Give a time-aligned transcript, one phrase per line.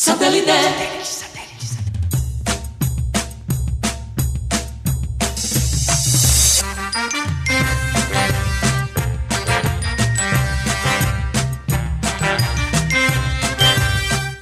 [0.00, 0.52] Satellite.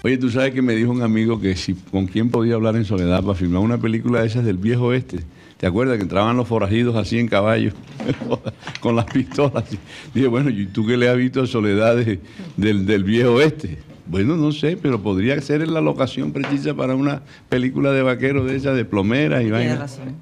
[0.03, 2.85] Oye, tú sabes que me dijo un amigo que si con quién podía hablar en
[2.85, 5.21] soledad para filmar una película de esas del viejo oeste.
[5.57, 7.73] ¿Te acuerdas que entraban los forajidos así en caballo
[8.81, 9.65] con las pistolas?
[10.13, 12.21] Dije, bueno, ¿y tú qué le has visto a Soledad de-
[12.59, 13.79] del, del viejo oeste?
[14.07, 18.57] Bueno, no sé, pero podría ser la locación precisa para una película de vaqueros de
[18.57, 19.79] esas, de plomeras y Tienes vainas.
[19.79, 20.15] razón.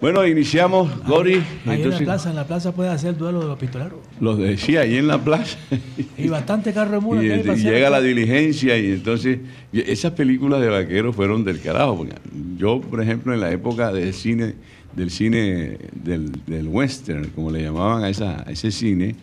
[0.00, 1.42] Bueno, iniciamos, Gori.
[1.64, 4.00] Ahí en la plaza, en la plaza puede hacer el duelo de los pistoleros.
[4.20, 5.56] los decía ahí en la plaza.
[6.18, 7.24] Y bastante carro de mula.
[7.24, 9.38] Y, este, y llega la diligencia y entonces
[9.72, 11.96] y esas películas de vaqueros fueron del carajo.
[11.96, 12.14] porque
[12.58, 14.54] yo, por ejemplo, en la época del cine,
[14.94, 19.14] del cine del, del western, como le llamaban a, esa, a ese cine,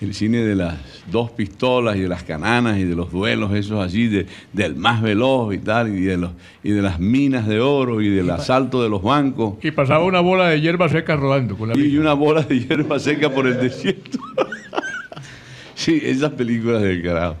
[0.00, 0.74] el cine de las
[1.10, 5.00] dos pistolas y de las cananas y de los duelos esos así, de- del más
[5.00, 6.32] veloz y tal, y de, los,
[6.62, 9.54] y de las minas de oro y del asalto de los bancos.
[9.62, 12.00] Y pasaba una bola de hierba seca rodando con la Y misma.
[12.02, 14.18] una bola de hierba seca por el desierto.
[15.74, 17.36] sí, esas películas del carajo.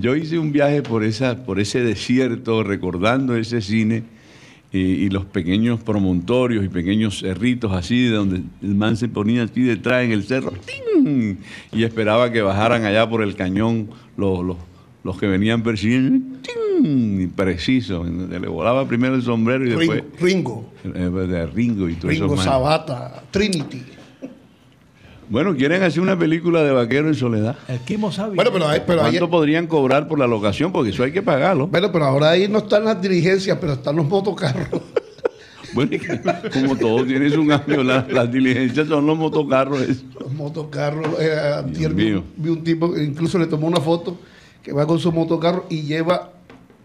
[0.00, 4.02] Yo hice un viaje por, esa, por ese desierto, recordando ese cine
[4.76, 9.44] y, y los pequeños promontorios y pequeños cerritos así, de donde el man se ponía
[9.44, 11.36] así detrás en el cerro ¡ting!
[11.72, 14.56] y esperaba que bajaran allá por el cañón los, los,
[15.04, 16.38] los que venían persiguiendo.
[16.42, 17.20] ¡ting!
[17.20, 21.94] Y preciso, le volaba primero el sombrero y después Ringo, Ringo, eh, de Ringo y
[21.94, 22.24] todo eso.
[22.24, 23.82] Ringo Sabata, Trinity.
[25.28, 27.56] Bueno, quieren hacer una película de vaquero en soledad.
[27.68, 28.36] El Kimo sabe.
[28.36, 30.70] Bueno, pero, hay- pero, ahí- ¿Cuánto podrían cobrar por la locación?
[30.72, 31.66] Porque eso hay que pagarlo.
[31.66, 34.68] bueno, pero ahora ahí no están las diligencias, pero están los motocarros.
[35.74, 36.20] Bueno, es que
[36.60, 39.82] como todo tiene su cambio, la- las diligencias son los motocarros.
[39.82, 40.04] eso.
[40.18, 41.20] Los motocarros.
[41.20, 42.24] eh, antier vi, mío.
[42.36, 44.16] vi un tipo que incluso le tomó una foto
[44.62, 46.30] que va con su motocarro y lleva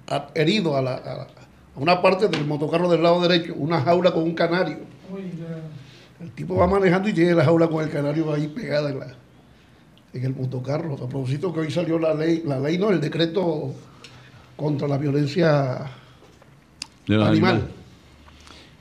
[0.10, 3.80] a- herido a, la, a la- a una parte del motocarro del lado derecho, una
[3.82, 4.80] jaula con un canario.
[6.22, 9.08] El tipo va manejando y tiene la jaula con el canario ahí pegada en, la,
[10.14, 10.94] en el motocarro.
[10.94, 13.74] A propósito que hoy salió la ley, la ley no, el decreto
[14.56, 15.88] contra la violencia
[17.10, 17.68] animal.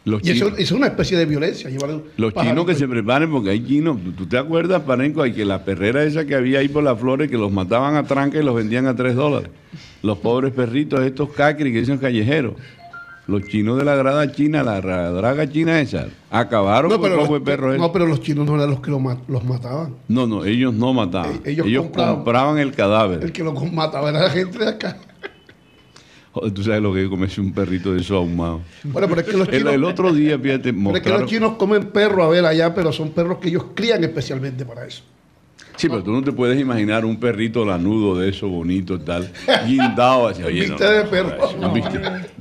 [0.05, 1.69] Los, Y eso, eso es una especie de violencia.
[1.69, 3.99] llevar los chinos que se preparen, porque hay chinos.
[4.03, 5.21] ¿Tú- ¿Tú te acuerdas, Parenco?
[5.23, 8.05] Hay que la perrera esa que había ahí por las flores, que los mataban a
[8.05, 9.51] tranca y los vendían a tres dólares.
[10.03, 12.55] Los pobres perritos, estos cacri que dicen callejeros.
[13.31, 17.29] Los chinos de la grada china, la ra- draga china esa, acabaron No con los,
[17.29, 17.81] pobre perro ese.
[17.81, 19.95] no, pero los chinos no eran los que los mataban.
[20.09, 21.41] No, no, ellos no mataban.
[21.45, 22.15] E- Ellos, ellos compraban.
[22.17, 22.59] compraban.
[22.59, 23.23] el cadáver.
[23.23, 24.97] El que lo mataba era la gente de acá.
[26.33, 28.61] Joder, Tú sabes lo que comerse un perrito de eso ahumado.
[28.85, 31.21] Bueno, pero es que los chinos, el otro día, fíjate, pero es que mostraron...
[31.23, 34.87] los chinos comen perro a ver allá, pero son perros que ellos crían especialmente para
[34.87, 35.03] eso.
[35.81, 39.33] Sí, pero tú no te puedes imaginar un perrito lanudo de eso, bonito, tal,
[39.67, 41.39] guindado hacia oye, Viste de perro.
[41.59, 41.73] no,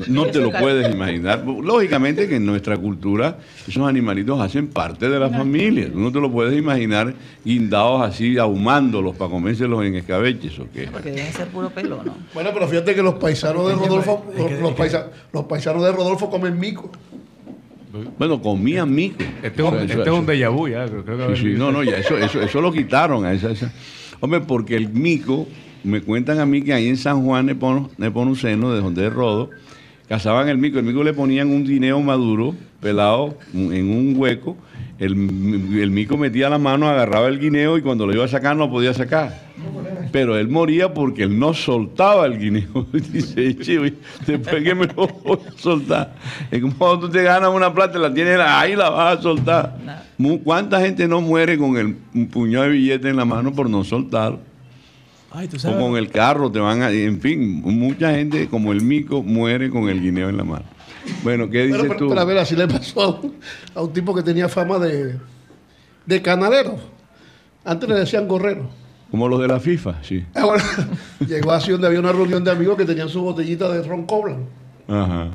[0.09, 1.45] no te lo puedes imaginar.
[1.45, 5.89] Lógicamente que en nuestra cultura esos animalitos hacen parte de la familia.
[5.89, 7.13] Tú no te lo puedes imaginar
[7.45, 10.89] guindados así, ahumándolos para comérselos en escabeches o qué.
[10.91, 12.13] Porque deben ser puro pelo, ¿no?
[12.33, 14.25] Bueno, pero fíjate que los paisanos de Rodolfo,
[15.31, 16.91] los paisanos de Rodolfo comen mico.
[18.17, 19.15] Bueno, comían mico.
[19.41, 20.85] Este es un, O sea, eso- este un déjà vu, ya.
[20.85, 23.71] Creo, que Sí, sí, no, no, ya eso, eso, eso lo quitaron a esa, esa-
[24.19, 25.47] Hombre, porque el mico,
[25.83, 29.49] me cuentan a mí que ahí en San Juan Nepono- Nepomuceno, de donde es Rodo,
[30.07, 30.77] cazaban el mico.
[30.77, 34.57] El mico le ponían un guineo maduro, pelado, en un hueco.
[34.99, 35.13] El,
[35.79, 38.69] el mico metía la mano, agarraba el guineo y cuando lo iba a sacar no
[38.69, 39.47] podía sacar.
[40.11, 42.87] Pero él moría porque él no soltaba el guineo.
[42.93, 43.93] Dice, "Che, oye,
[44.25, 46.15] después que me lo voy a soltar.
[46.49, 49.77] Es como cuando tú te ganas una plata, la tienes ahí, la vas a soltar.
[50.43, 53.83] ¿Cuánta gente no muere con el un puñado de billetes en la mano por no?
[55.31, 56.89] Ay, tú O con el carro te van a...
[56.89, 60.65] En fin, mucha gente como el mico muere con el guineo en la mano.
[61.23, 62.09] Bueno, ¿qué dices Pero, pero, tú?
[62.09, 63.35] pero a ver, así le pasó a un,
[63.75, 65.17] a un tipo que tenía fama de,
[66.05, 66.77] de canalero.
[67.63, 68.69] Antes le decían gorrero.
[69.11, 70.23] Como los de la FIFA, sí.
[70.35, 70.63] Ahora
[71.27, 74.45] llegó así donde había una reunión de amigos que tenían su botellita de ron Coblan.
[74.87, 75.29] Ajá.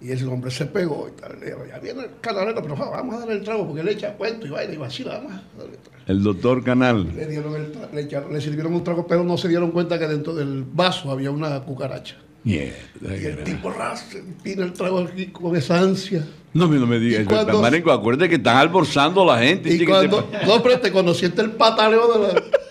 [0.00, 1.38] Y ese hombre se pegó y tal.
[1.40, 3.92] Le dijo, ya viene el canalero, pero ja, vamos a darle el trago porque le
[3.92, 6.02] echa cuento y vaina y vacila, vamos a darle el trago.
[6.06, 7.08] El doctor Canal.
[7.16, 9.98] Le, dieron el tra- le, echaron- le sirvieron un trago, pero no se dieron cuenta
[9.98, 12.16] que dentro del vaso había una cucaracha.
[12.42, 16.26] Mierda, Y el tipo ras, empina el trago aquí con esa ansia.
[16.52, 19.72] No no me digas Y Marenco, acuérdate que están almorzando a la gente.
[19.72, 22.42] Y que cuando, te- no, pero te conociente el pataleo de la...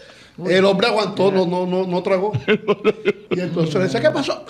[0.47, 2.31] El hombre aguantó, no, no, no, no tragó.
[3.29, 4.43] Y entonces le dice, ¿qué pasó?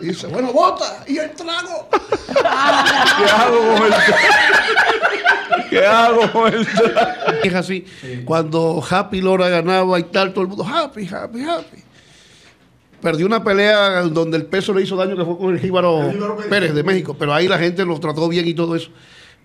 [0.00, 1.88] Y dice, bueno, bota, y el trago.
[1.90, 7.84] ¿Qué hago con el tra- ¿Qué hago con el tra- Es así,
[8.24, 11.82] cuando Happy Lora ganaba y tal, todo el mundo, happy, happy, happy.
[13.02, 16.12] perdió una pelea donde el peso le hizo daño, que fue con el Jíbaro
[16.48, 18.90] Pérez de México, pero ahí la gente lo trató bien y todo eso.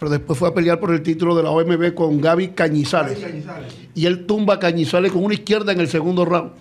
[0.04, 3.26] Pero después fue a pelear por el título de la OMB con Gaby Cañizales.
[3.96, 6.52] Y él tumba a Cañizales con una izquierda en el segundo round.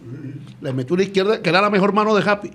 [0.61, 2.53] Le metió una izquierda, que era la mejor mano de Happy.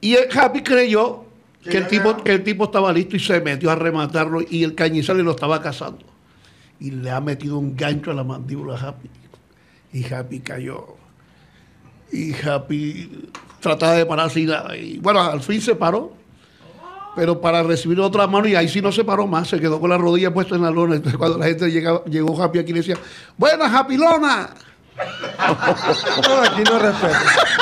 [0.00, 1.26] Y el Happy creyó
[1.62, 4.74] que el, tipo, que el tipo estaba listo y se metió a rematarlo y el
[4.74, 6.06] Cañizales lo estaba cazando.
[6.80, 9.10] Y le ha metido un gancho a la mandíbula a Happy.
[9.92, 10.86] Y Happy cayó.
[12.10, 13.28] Y Happy
[13.60, 16.21] trataba de pararse y, y bueno, al fin se paró.
[17.14, 19.90] Pero para recibir otra mano, y ahí sí no se paró más, se quedó con
[19.90, 20.96] la rodilla puesta en la lona.
[20.96, 22.96] Entonces, cuando la gente llegaba, llegó Happy aquí, le decía:
[23.36, 24.50] ¡Buena, Happy Lona!
[24.98, 27.14] No, aquí no respeto.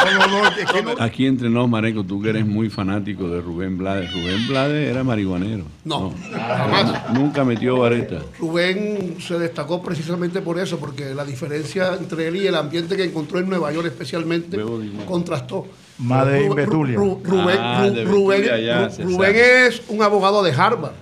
[0.05, 3.41] No, no, no, aquí no- Aquí entre nos, Mareco, tú que eres muy fanático de
[3.41, 4.12] Rubén Blades.
[4.12, 5.65] Rubén Blades era marihuanero.
[5.85, 7.12] No, jamás.
[7.15, 8.19] Nunca metió vareta.
[8.38, 13.05] Rubén se destacó precisamente por eso, porque la diferencia entre él y el ambiente que
[13.05, 14.59] encontró en Nueva York especialmente
[15.06, 15.67] contrastó.
[15.99, 16.97] Más de Rubén,
[17.61, 20.93] Ah, Rubén- es un abogado de Harvard.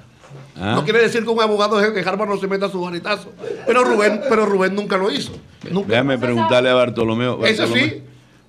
[0.61, 0.75] Ah.
[0.75, 3.33] No quiere decir que un abogado de de Harvard no se meta su varetazo.
[3.67, 5.33] Pero Rubén, pero Rubén nunca lo hizo.
[5.71, 5.89] Nunca.
[5.91, 7.39] Déjame preguntarle a Bartolomeo.
[7.39, 8.03] Bartolomeo, sí.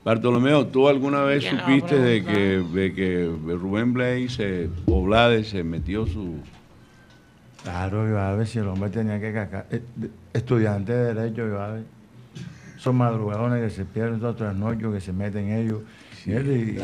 [0.03, 5.49] Bartolomeo, ¿tú alguna vez Ya supiste de que, de que Rubén Blades se, o Blades
[5.49, 6.35] se metió su...
[7.63, 9.65] Claro, iba a ver si el hombre tenía que cacar.
[9.69, 9.81] Eh,
[10.33, 11.83] Estudiante de Derecho, iba a ver.
[12.77, 15.81] Son madrugadones que se pierden todas las noches, que se meten ellos.
[16.25, 16.79] Y, él,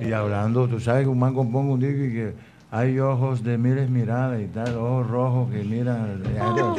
[0.00, 2.32] y- y hablando, tú sabes que un man componga un disco y que
[2.72, 6.22] hay ojos de miles miradas y tal, ojos rojos que miran.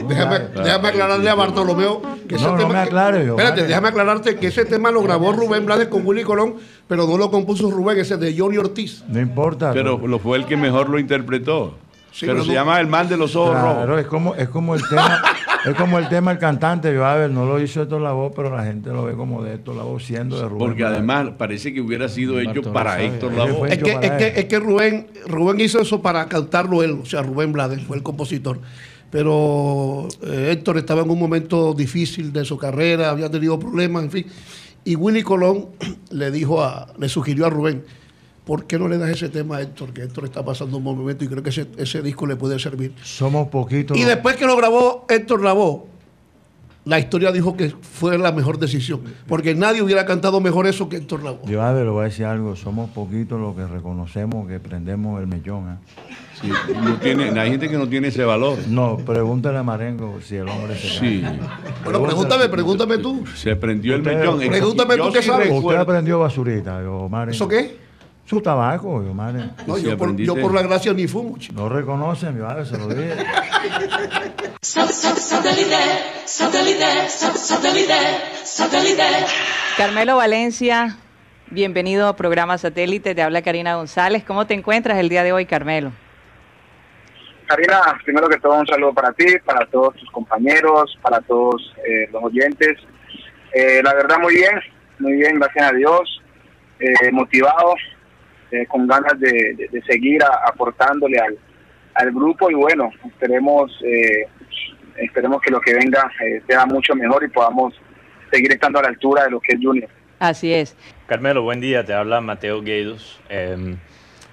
[0.07, 2.69] Déjame, déjame aclararle a Bartolomeo que ese No, no tema.
[2.73, 3.67] me aclare, yo, espérate, vale.
[3.67, 6.55] déjame aclararte que ese tema lo grabó Rubén Blades con Willy Colón,
[6.88, 9.03] pero no lo compuso Rubén, ese de Johnny Ortiz.
[9.09, 9.73] No importa.
[9.73, 11.75] Pero lo fue el que mejor lo interpretó.
[12.13, 14.01] Sí, pero pero se no- llama El Man de los Ojos Claro, Rojos.
[14.01, 15.21] es como, es como el tema,
[15.65, 18.55] es como el tema el cantante, yo a ver, no lo hizo Héctor Lavoe, pero
[18.55, 20.57] la gente lo ve como de Héctor Lavoe siendo de Rubén.
[20.59, 23.01] Porque además parece que hubiera sido hecho para.
[23.01, 23.57] Héctor Lavoe.
[23.59, 27.05] fue- Es que, es, que, es que Rubén, Rubén hizo eso para cantarlo él, o
[27.05, 28.59] sea, Rubén Blades fue el compositor.
[29.11, 34.11] Pero eh, Héctor estaba en un momento difícil de su carrera, había tenido problemas, en
[34.11, 34.25] fin.
[34.85, 35.67] Y Willy Colón
[36.11, 37.83] le dijo a, le sugirió a Rubén,
[38.45, 39.93] ¿por qué no le das ese tema a Héctor?
[39.93, 42.57] Que Héctor está pasando un buen momento y creo que ese, ese disco le puede
[42.59, 42.93] servir.
[43.03, 43.97] Somos poquitos.
[43.97, 45.83] Y después que lo grabó Héctor Lavoe,
[46.83, 50.97] la historia dijo que fue la mejor decisión, porque nadie hubiera cantado mejor eso que
[50.97, 51.45] Héctor Lavoe.
[51.51, 55.21] Yo a ver, le voy a decir algo, somos poquitos los que reconocemos que prendemos
[55.21, 55.73] el mellón.
[55.73, 55.75] ¿eh?
[56.41, 56.49] Sí,
[56.83, 58.57] no tiene, hay gente que no tiene ese valor.
[58.67, 61.23] No, pregúntale a Marengo si el hombre se Sí.
[61.83, 63.25] Bueno, pregúntame, pregúntame tú.
[63.35, 64.39] se prendió el Usted- mellón.
[64.39, 65.51] Pregúntame Yo tú qué sí sabes.
[65.51, 67.35] Usted aprendió basurita, yo, Marengo.
[67.35, 67.77] ¿Eso qué?
[68.31, 69.54] Su tabaco, yo, Marengo.
[69.68, 70.33] No, yo, por, aprendiste.
[70.33, 71.38] yo por la gracia ni fumo.
[71.38, 71.54] chico.
[71.54, 73.25] No reconocen, mi madre, se lo dije.
[79.75, 80.95] Carmelo Valencia,
[81.50, 83.13] bienvenido a programa Satélite.
[83.16, 84.24] Te habla Karina González.
[84.24, 85.92] ¿Cómo te encuentras el día de hoy, Carmelo?
[87.48, 92.07] Karina, primero que todo un saludo para ti, para todos tus compañeros, para todos eh,
[92.13, 92.78] los oyentes.
[93.54, 94.57] Eh, la verdad muy bien,
[95.00, 96.22] muy bien, gracias a Dios,
[96.80, 97.75] eh, motivado,
[98.51, 101.38] eh, con ganas de, de- de seguir a- aportándole al,
[101.95, 104.27] al grupo y bueno, esperemos, eh,
[104.98, 107.74] esperemos que lo que venga eh, sea mucho mejor y podamos
[108.31, 109.89] seguir estando a la altura de lo que es Junior.
[110.19, 110.75] Así es.
[111.07, 113.19] Carmelo, buen día, te habla Mateo Gueidos.
[113.30, 113.75] Eh,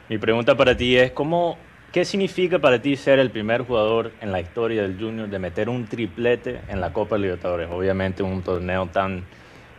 [0.09, 1.59] mi pregunta para ti es, ¿cómo,
[1.93, 5.69] ¿qué significa para ti ser el primer jugador en la historia del Junior de meter
[5.69, 7.69] un triplete en la Copa Libertadores?
[7.71, 9.25] Obviamente un torneo tan,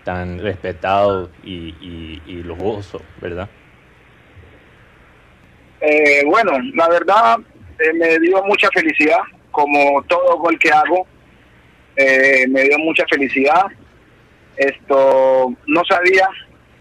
[0.04, 3.48] tan respetado y, y, y lujoso, ¿verdad?
[5.82, 7.38] Eh, bueno, la verdad
[7.80, 9.20] eh, me dio mucha felicidad,
[9.52, 11.08] como todo gol que hago,
[11.96, 13.66] eh, me dio mucha felicidad.
[14.58, 16.28] Esto no sabía,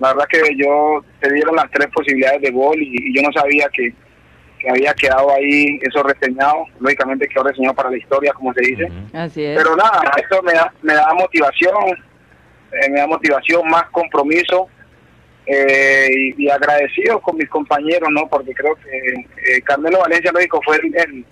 [0.00, 3.33] la verdad que yo te dieron las tres posibilidades de gol y, y yo no
[3.33, 3.93] sabía que,
[4.59, 8.88] que había quedado ahí eso reseñado, lógicamente quedó reseñado para la historia, como se dice.
[9.12, 9.57] Así es.
[9.57, 11.75] Pero nada, esto me da, me da motivación,
[12.73, 14.69] eh, me da motivación, más compromiso
[15.49, 18.28] eh, y, y agradecido con mis compañeros, ¿no?
[18.28, 21.25] Porque creo que eh, Carmelo Valencia, lógico, fue el, el,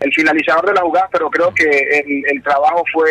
[0.00, 3.10] el finalizador de la jugada, pero creo que el, el trabajo fue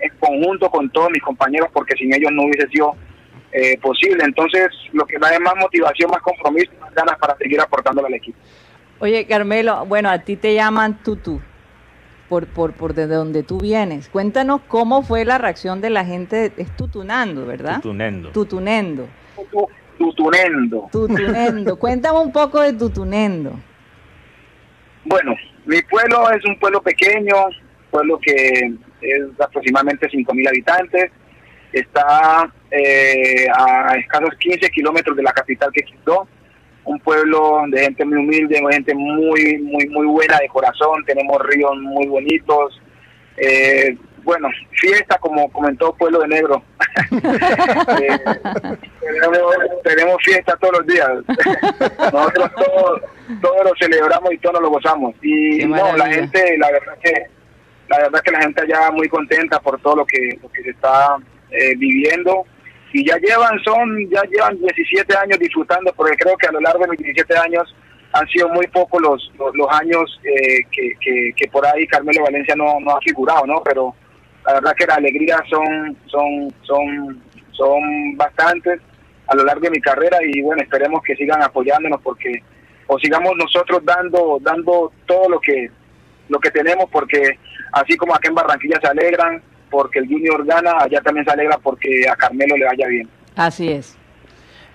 [0.00, 2.94] en conjunto con todos mis compañeros, porque sin ellos no hubiese sido
[3.52, 4.24] eh, posible.
[4.24, 8.14] Entonces, lo que da es más motivación, más compromiso, más ganas para seguir aportándole al
[8.14, 8.38] equipo.
[9.00, 11.40] Oye, Carmelo, bueno, a ti te llaman Tutu,
[12.28, 14.08] por, por, por de donde tú vienes.
[14.08, 17.76] Cuéntanos cómo fue la reacción de la gente, es tutunando, ¿verdad?
[17.76, 18.30] Tutunendo.
[18.30, 19.08] Tutunendo.
[20.00, 20.88] Tu- Tutunendo.
[20.90, 21.78] Tutunendo.
[21.78, 23.52] Cuéntame un poco de Tutunendo.
[25.04, 25.34] Bueno,
[25.66, 27.34] mi pueblo es un pueblo pequeño,
[27.90, 31.10] pueblo que es aproximadamente 5.000 habitantes.
[31.72, 36.26] Está eh, a escasos 15 kilómetros de la capital que es Quito,
[36.84, 41.40] un pueblo de gente muy humilde, de gente muy, muy, muy buena de corazón, tenemos
[41.42, 42.80] ríos muy bonitos,
[43.36, 46.62] eh, bueno, fiesta como comentó Pueblo de Negro.
[48.00, 48.18] Eh,
[49.00, 51.08] tenemos, tenemos fiesta todos los días.
[52.12, 53.00] Nosotros todo,
[53.40, 55.14] todo lo celebramos y todo lo gozamos.
[55.22, 57.26] Y no, la gente, la verdad que
[57.90, 60.70] la verdad que la gente allá muy contenta por todo lo que, lo que se
[60.70, 61.16] está
[61.50, 62.44] eh, viviendo.
[62.92, 66.80] Y ya llevan, son, ya llevan 17 años disfrutando, porque creo que a lo largo
[66.80, 67.74] de los 17 años
[68.12, 72.24] han sido muy pocos los, los, los años eh, que, que, que por ahí Carmelo
[72.24, 73.62] Valencia no, no ha figurado, ¿no?
[73.62, 73.94] Pero
[74.46, 78.80] la verdad que las alegrías son, son, son, son bastantes
[79.26, 82.42] a lo largo de mi carrera y bueno, esperemos que sigan apoyándonos porque
[82.86, 85.70] o sigamos nosotros dando, dando todo lo que,
[86.28, 87.38] lo que tenemos porque
[87.72, 91.56] así como acá en Barranquilla se alegran porque el Junior gana, allá también se alegra
[91.58, 93.08] porque a Carmelo le vaya bien.
[93.36, 93.96] Así es.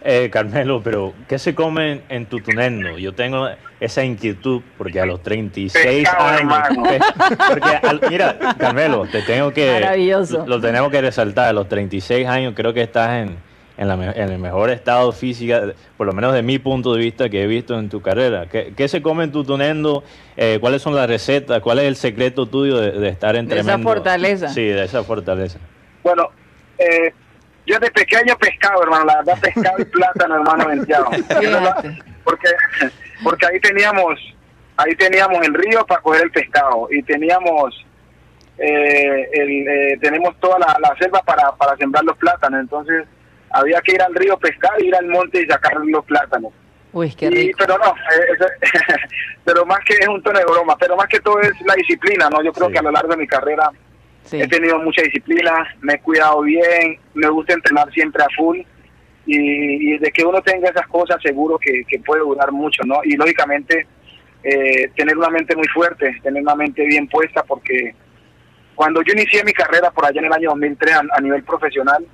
[0.02, 2.98] Eh, Carmelo, pero ¿qué se come en Tutunendo?
[2.98, 6.98] Yo tengo esa inquietud porque a los 36 Pescado, años...
[7.50, 9.72] porque al- mira, Carmelo, te tengo que...
[9.74, 10.46] Maravilloso.
[10.48, 11.50] Lo tenemos que resaltar.
[11.50, 13.36] A los 36 años creo que estás en,
[13.78, 15.56] en, la en el mejor estado físico,
[15.98, 18.46] por lo menos de mi punto de vista que he visto en tu carrera.
[18.50, 20.04] ¿Qué, qué se come en Tutunendo?
[20.38, 21.60] Eh, ¿Cuáles son las recetas?
[21.62, 24.48] ¿Cuál es el secreto tuyo de, de estar en De esa fortaleza.
[24.50, 25.60] Sí, de esa fortaleza.
[26.02, 26.30] Bueno,
[26.78, 27.14] eh,
[27.66, 31.10] yo de pequeño pescado, hermano, la verdad pescado y plátano, hermano, venteado.
[32.24, 32.48] Porque
[33.24, 34.20] porque ahí teníamos
[34.78, 37.86] ahí teníamos el río para coger el pescado y teníamos
[38.58, 43.06] eh, el, eh, tenemos toda la, la selva para, para sembrar los plátanos entonces
[43.52, 46.52] había que ir al río pescar ir al monte y sacar los plátanos
[46.94, 47.58] Uy, qué Y- rico.
[47.60, 48.70] pero no eh,
[49.44, 52.30] pero más que es un tono de broma pero más que todo es la disciplina
[52.30, 52.74] no yo creo Sí.
[52.74, 53.70] que a lo largo de mi carrera
[54.24, 54.42] Sí.
[54.42, 58.60] he tenido mucha disciplina, me he cuidado bien, me gusta entrenar siempre a full
[59.26, 63.00] y, y de que uno tenga esas cosas seguro que, que puede durar mucho, ¿no?
[63.04, 63.88] Y lógicamente
[64.44, 67.96] eh, tener una mente muy fuerte, tener una mente bien puesta porque
[68.76, 72.06] cuando yo inicié mi carrera por allá en el año 2003 a, a nivel profesional,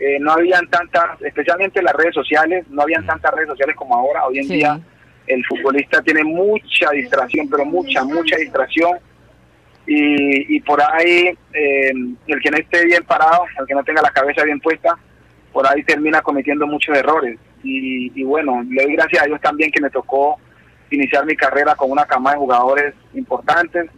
[0.00, 3.94] eh, no habían tantas, especialmente en las redes sociales, no habían tantas redes sociales como
[3.94, 4.54] ahora, hoy en Sí.
[4.56, 4.80] día
[5.26, 8.98] el futbolista tiene mucha distracción, pero mucha, mucha distracción
[9.86, 11.92] y, y por ahí eh,
[12.26, 14.96] el que no esté bien parado, el que no tenga la cabeza bien puesta,
[15.52, 17.38] por ahí termina cometiendo muchos errores.
[17.62, 20.38] Y, y bueno, le doy gracias a Dios también que me tocó
[20.90, 23.90] iniciar mi carrera con una cama de jugadores importantes,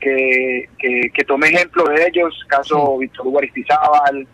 [0.00, 4.26] que, que, que tomé ejemplo de ellos, caso Víctor Hugo Aristizábal,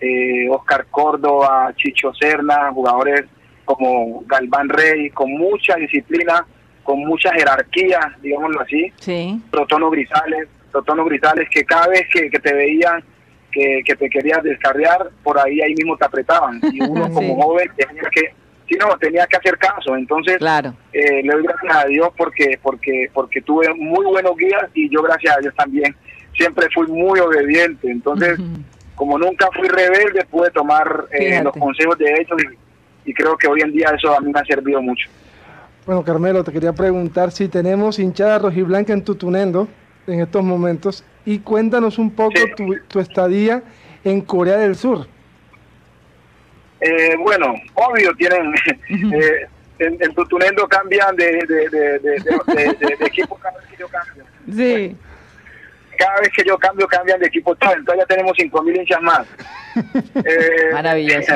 [0.00, 3.24] eh, Oscar Córdoba, Chicho Serna, jugadores
[3.64, 6.44] como Galván Rey, con mucha disciplina,
[6.82, 9.40] con mucha jerarquía, digámoslo así, Sí.
[9.50, 13.02] Protono Grisales, Protono Grisales, que cada vez que, que te veían
[13.54, 16.60] que, que te querías descarriar, por ahí ahí mismo te apretaban.
[16.72, 17.40] Y uno como Sí.
[17.40, 18.34] joven tenía que,
[18.68, 19.94] sí, no, tenía que hacer caso.
[19.96, 20.74] Entonces, Claro.
[20.92, 25.00] eh, le doy gracias a Dios porque, porque, porque tuve muy buenos guías y yo
[25.02, 25.94] gracias a Dios también
[26.36, 27.88] siempre fui muy obediente.
[27.90, 28.38] Entonces,
[28.96, 32.38] como nunca fui rebelde, pude tomar eh, los consejos de ellos
[33.04, 35.08] y, y creo que hoy en día eso a mí me ha servido mucho.
[35.86, 39.68] Bueno, Carmelo, te quería preguntar si tenemos hinchada rojiblanca en Tutunendo
[40.06, 42.44] en estos momentos y cuéntanos un poco Sí.
[42.56, 43.62] tu, tu estadía
[44.04, 45.06] en Corea del Sur.
[46.80, 48.52] Eh, bueno, obvio, tienen.
[48.90, 49.46] eh,
[49.78, 53.66] en, en Tutunendo cambian de, de, de, de, de- de- de- de equipo cada vez
[53.70, 54.24] que yo cambio.
[54.54, 54.96] Sí.
[55.98, 57.72] Cada vez que yo cambio, cambian de equipo todo.
[57.72, 59.26] Entonces ya tenemos 5.000 hinchas más.
[60.24, 61.34] Eh, Maravilloso.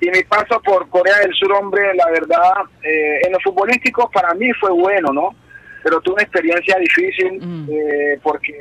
[0.00, 4.34] Y mi paso por Corea del Sur, hombre, la verdad, eh, en lo futbolístico para
[4.34, 5.30] mí fue bueno, ¿no?
[5.82, 7.68] Pero tuve una experiencia difícil Mm.
[7.70, 8.54] eh, porque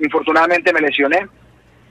[0.00, 1.26] infortunadamente me lesioné.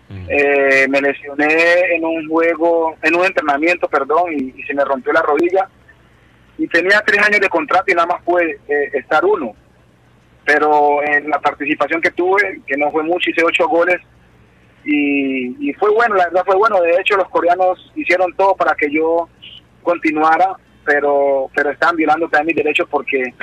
[0.09, 0.25] Mm.
[0.29, 5.11] Eh, me lesioné en un juego, en un entrenamiento, perdón, y, y se me rompió
[5.13, 5.67] la rodilla.
[6.57, 9.55] Y tenía tres años de contrato y nada más pude eh, estar uno.
[10.45, 13.99] Pero en la participación que tuve, que no fue mucho, hice ocho goles.
[14.85, 16.81] Y, y fue bueno, la verdad fue bueno.
[16.81, 19.29] De hecho, los coreanos hicieron todo para que yo
[19.81, 20.55] continuara,
[20.85, 23.33] pero pero estaban violando también mis derechos porque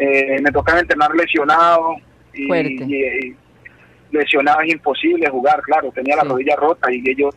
[0.00, 1.96] eh, me tocaba entrenar lesionado.
[2.32, 2.70] Y, Fuerte.
[2.86, 3.36] y- y
[4.12, 6.28] lesionado es imposible jugar, claro, tenía la Sí.
[6.28, 7.34] rodilla rota y ellos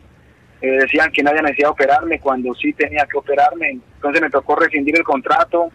[0.60, 3.78] eh, decían que nadie necesitaba operarme cuando sí tenía que operarme.
[3.96, 5.70] Entonces me tocó rescindir el contrato,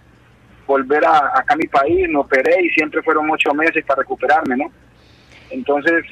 [0.65, 4.57] volver a, acá a mi país, me operé y siempre fueron ocho meses para recuperarme,
[4.57, 4.71] ¿no?
[5.51, 6.03] Entonces,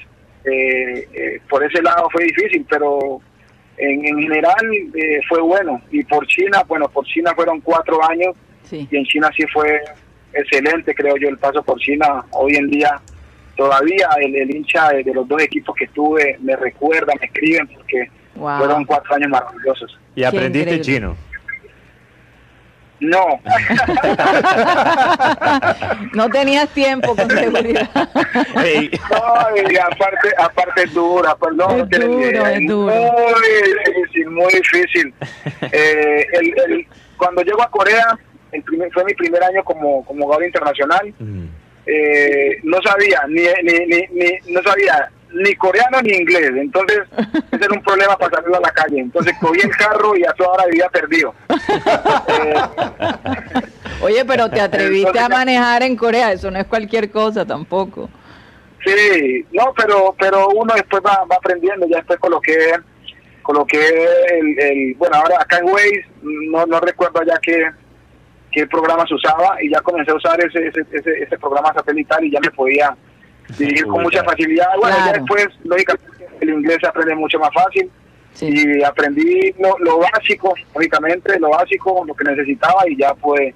[0.46, 3.20] eh, eh, por ese lado fue difícil, pero
[3.78, 5.82] en, en general eh, fue bueno.
[5.92, 8.88] Y por China, bueno, por China fueron cuatro años Sí.
[8.92, 9.82] y en China sí fue
[10.38, 12.24] excelente, creo yo, el paso por China.
[12.32, 13.00] Hoy en día
[13.56, 17.68] todavía el, el hincha de, de los dos equipos que estuve me recuerda, me escriben
[17.68, 18.60] porque Wow.
[18.60, 19.98] Fueron cuatro años maravillosos.
[20.16, 21.18] ¿Y aprendiste chino?
[23.00, 23.40] No,
[26.14, 27.90] No tenías tiempo con seguridad.
[28.64, 31.88] Ey, no, y aparte, aparte es dura, perdón.
[31.92, 32.96] Es duro, es duro.
[32.96, 35.14] Muy difícil, muy difícil.
[35.72, 38.18] Eh, el- el- cuando llego a Corea,
[38.52, 41.14] el primer- fue mi primer año como, como jugador internacional.
[41.20, 41.46] mm,
[41.90, 46.52] eh, no sabía ni, ni, ni, ni- no sabía ni coreano ni inglés.
[46.56, 47.00] Entonces
[47.52, 49.00] ese era un problema para salir a la calle.
[49.00, 51.34] Entonces cogí el carro y a toda hora vivía perdido.
[52.28, 52.56] Eh,
[54.02, 58.10] Oye, pero te atreviste a manejar en Corea, eso no es cualquier cosa tampoco.
[58.86, 61.88] sí no pero pero uno después va, va aprendiendo.
[61.88, 62.58] Ya después coloqué
[63.42, 67.70] coloqué el, el bueno ahora acá en Waze no, no recuerdo ya qué
[68.52, 72.24] qué programa se usaba y ya comencé a usar ese ese, ese, ese programa satelital
[72.24, 72.96] y ya me podía
[73.58, 76.06] dirigir con mucha facilidad bueno ya después lógicamente
[76.42, 77.90] el inglés se aprende mucho más fácil
[78.34, 78.50] Sí.
[78.54, 83.56] y aprendí lo, lo básico, lógicamente, lo básico, lo que necesitaba y ya pude,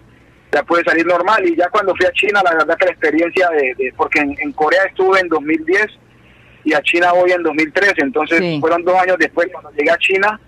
[0.52, 1.48] ya pude salir normal.
[1.48, 4.36] Y ya cuando fui a China, la verdad que la experiencia de, de- porque en,
[4.40, 5.86] en Corea estuve en 2010
[6.64, 8.58] y a China voy en 2013, entonces Sí.
[8.60, 10.40] fueron dos años después cuando llegué a China.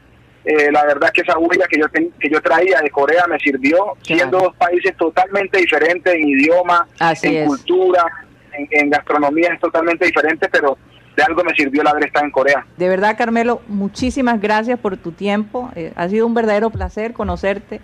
[0.45, 3.39] Eh, la verdad que esa huella que yo ten- que yo traía de Corea me
[3.39, 7.47] sirvió, siendo dos países totalmente diferentes en idioma, Así en es.
[7.47, 8.03] cultura,
[8.53, 10.77] en, en gastronomía es totalmente diferente, pero
[11.15, 12.65] de algo me sirvió el haber estado en Corea.
[12.75, 15.69] De verdad, Carmelo, muchísimas gracias por tu tiempo.
[15.75, 17.79] Eh, ha sido un verdadero placer conocerte.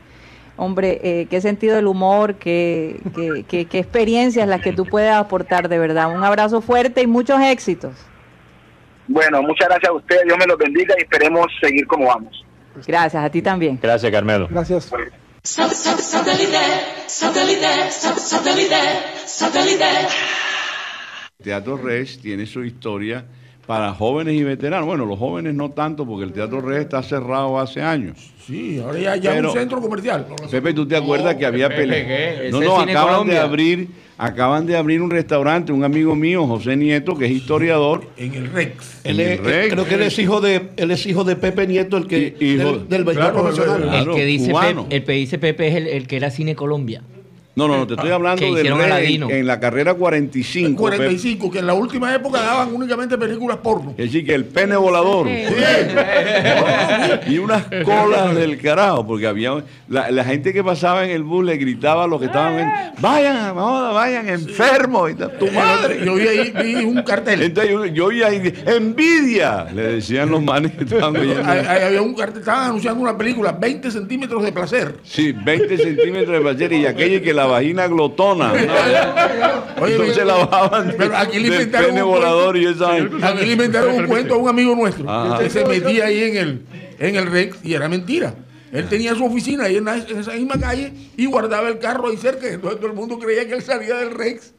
[0.58, 5.12] Hombre, eh, qué sentido del humor, qué, qué, qué- qué experiencias las que tú puedes
[5.14, 6.14] aportar, de verdad.
[6.14, 7.94] Un abrazo fuerte y muchos éxitos.
[9.08, 12.46] Bueno, muchas gracias a ustedes, Dios me los bendiga y esperemos seguir como vamos.
[12.88, 13.80] Gracias, a ti también.
[13.82, 14.48] Gracias, Carmelo.
[14.50, 14.90] Gracias.
[21.42, 23.26] Teatro Rex tiene su historia
[23.70, 24.88] para jóvenes y veteranos.
[24.88, 28.18] Bueno, los jóvenes no tanto porque el Teatro Rex está cerrado hace años.
[28.48, 30.26] Sí, ahora ya, ya es un centro comercial.
[30.50, 32.52] Pepe, ¿tú te acuerdas que había peleas?
[32.52, 37.16] No, no, acaban de abrir, acaban de abrir un restaurante, un amigo mío, José Nieto,
[37.16, 38.08] que es historiador.
[38.18, 39.02] En el Rex.
[39.04, 39.74] Él En es- el Rex.
[39.76, 42.80] creo que él es hijo de él es hijo de Pepe Nieto, el que hijo-
[42.80, 43.84] del, del Claro, profesional.
[43.84, 44.12] claro.
[44.14, 44.52] el que dice.
[44.52, 47.04] Pepe, el que dice Pepe es el, el que era Cine Colombia.
[47.60, 48.68] No, no, no, te estoy hablando Que del
[49.30, 50.68] en la carrera 45.
[50.86, 50.98] Pepe.
[50.98, 53.92] 45, que en la última época daban únicamente películas porno.
[53.98, 55.28] Es decir, que el pene volador.
[57.28, 61.44] y unas colas del carajo, porque había la, la gente que pasaba en el bus
[61.46, 62.70] le gritaba a los que estaban en,
[63.00, 65.12] vayan, vayan, enfermos.
[65.12, 66.00] Y tal, tu madre.
[66.06, 67.42] Yo vi ahí vi un cartel.
[67.42, 71.44] Entonces yo, yo oía ahí, envidia, le decían los manes que estaban oyendo.
[71.46, 74.96] Ahí- ahí había un cartel, estaban anunciando una película, 20 centímetros de placer.
[75.04, 78.54] Sí, 20 centímetros de placer y aquella que la vagina glotona.
[79.82, 82.94] Oye, Entonces mira, la bajaban de, pero aquí le pene un volador y esa.
[82.94, 85.10] Aquí le inventaron un cuento a un amigo nuestro.
[85.10, 85.40] Ajá.
[85.40, 86.66] que se metía ahí en el,
[87.00, 88.36] en el Rex y era mentira.
[88.72, 92.48] Él tenía su oficina ahí en esa misma calle y guardaba el carro ahí cerca.
[92.48, 94.54] Entonces todo el mundo creía que él salía del Rex.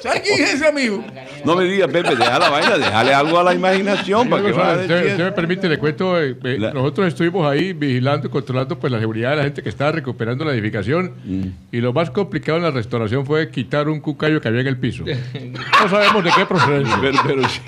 [0.00, 1.02] ¿Sabes quién es ese amigo?
[1.44, 4.62] No me digas, Pepe, deja la vaina, déjale algo a la imaginación para que Usted,
[4.62, 5.24] vaya usted diciendo.
[5.24, 8.98] me permite, le cuento, eh, eh, La- nosotros estuvimos ahí vigilando y controlando pues, la
[9.00, 11.42] seguridad de la gente que estaba recuperando la edificación Mm.
[11.72, 14.76] y lo más complicado en la restauración fue quitar un cucayo que había en el
[14.78, 15.04] piso.
[15.04, 16.98] No sabemos de qué procedencia.
[17.00, 17.60] Pero, pero sí.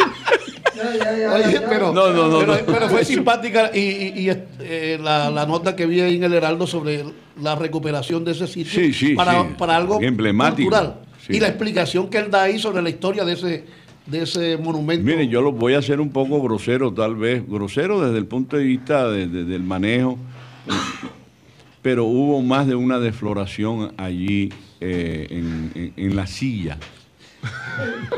[1.33, 2.59] Oye, pero, No, no, no, pero, no.
[2.67, 6.35] pero fue simpática y, y- y, eh, la, la nota que vi ahí en el
[6.35, 7.05] Heraldo sobre
[7.41, 9.49] la recuperación de ese sitio Sí, sí, para, sí.
[9.59, 10.69] para algo Emblemático.
[10.69, 11.01] cultural.
[11.27, 11.37] Sí.
[11.37, 13.65] Y la explicación que él da ahí sobre la historia de ese,
[14.07, 15.05] de ese monumento.
[15.05, 17.43] Miren, yo lo voy a hacer un poco grosero, tal vez.
[17.49, 20.19] Grosero desde el punto de vista de- de- del manejo.
[21.83, 26.79] Pero hubo más de una defloración allí eh, en, en- en la silla.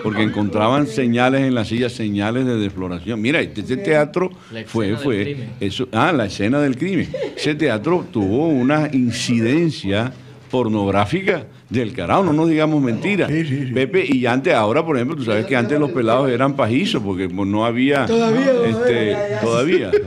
[0.03, 3.21] Porque encontraban señales en la silla, señales de defloración.
[3.21, 4.31] Mira, este, este teatro
[4.67, 5.51] fue, fue crimen.
[5.61, 7.11] eso, ah, la escena del crimen.
[7.37, 10.13] Ese teatro tuvo una incidencia
[10.51, 13.31] pornográfica del carajo, no nos digamos mentiras.
[13.31, 17.29] Pepe, y antes, ahora, por ejemplo, tú sabes que antes los pelados eran pajizos, porque
[17.29, 18.05] no había.
[18.05, 19.91] este, todavía.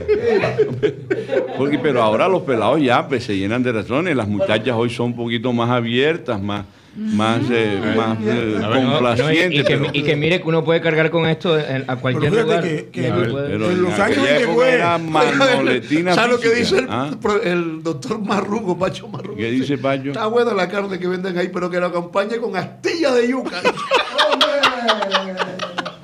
[1.56, 4.16] Porque, pero ahora los pelados ya pues, se llenan de razones.
[4.16, 6.64] Las muchachas hoy son un poquito más abiertas, más,
[6.96, 11.10] más, eh, más eh, no, y, que, pero- y que mire que uno puede cargar
[11.10, 12.62] con esto en- a cualquier Pero lugar.
[12.62, 16.50] que- que- A ver, pero en los años que fue- era manoletina ¿Sabes lo que
[16.54, 17.10] dice el, ¿ah?
[17.44, 19.36] el doctor Marrugo, Pacho Marrugo?
[19.36, 20.08] ¿Qué dice Pacho?
[20.10, 23.56] Está buena la carne que venden ahí, pero que la acompañe con astilla de yuca.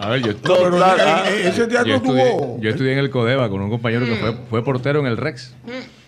[0.00, 1.24] A ver, yo, Total, eh, ah.
[1.28, 2.58] ese teatro yo estudié, tuvo.
[2.60, 5.52] yo estudié en el Codeva con un compañero que fue, fue portero en el Rex.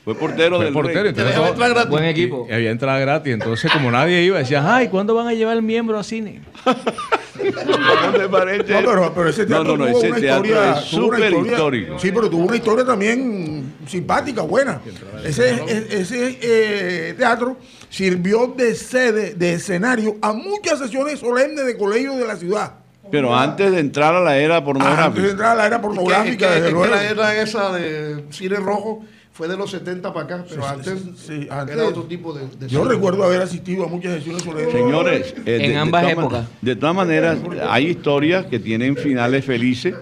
[0.05, 1.09] Fue portero Fue del portero, Rey.
[1.11, 1.91] entonces gratis.
[1.91, 2.47] Buen equipo.
[2.49, 3.35] y había entrada gratis.
[3.35, 6.41] Entonces, como nadie iba, decía, ay, ¿cuándo van a llevar el miembro a cine?
[6.65, 8.73] ¿No te parece?
[8.73, 11.99] No, pero, pero ese teatro no, no, tuvo ese una teatro historia, es súper histórico.
[11.99, 14.81] Sí, pero tuvo una historia también simpática, buena.
[15.25, 15.59] Ese,
[15.91, 17.57] ese eh, teatro
[17.89, 22.73] sirvió de sede, de escenario a muchas sesiones solemnes de colegios de la ciudad.
[23.11, 25.29] Pero antes de entrar a la era Antes de pornográfica.
[25.31, 26.95] entrar a la era Es que- pornográfica, es que- desde es que luego.
[26.95, 29.05] la era esa de cine rojo
[29.41, 32.47] fue de los 70 para acá, pero Sí, antes, sí, antes- era otro tipo de,
[32.59, 34.43] de Yo recuerdo haber asistido a muchas sesiones.
[34.71, 36.45] Señores, eh, En ambas man- épocas.
[36.61, 39.95] de todas maneras, hay historias que tienen finales felices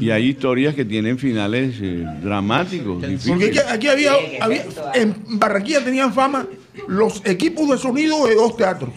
[0.00, 2.94] y hay historias que tienen finales eh, dramáticos.
[2.94, 3.58] Porque difíciles.
[3.58, 6.46] aquí, aquí había, había- en Barranquilla tenían fama
[6.88, 8.94] los equipos de sonido de dos teatros.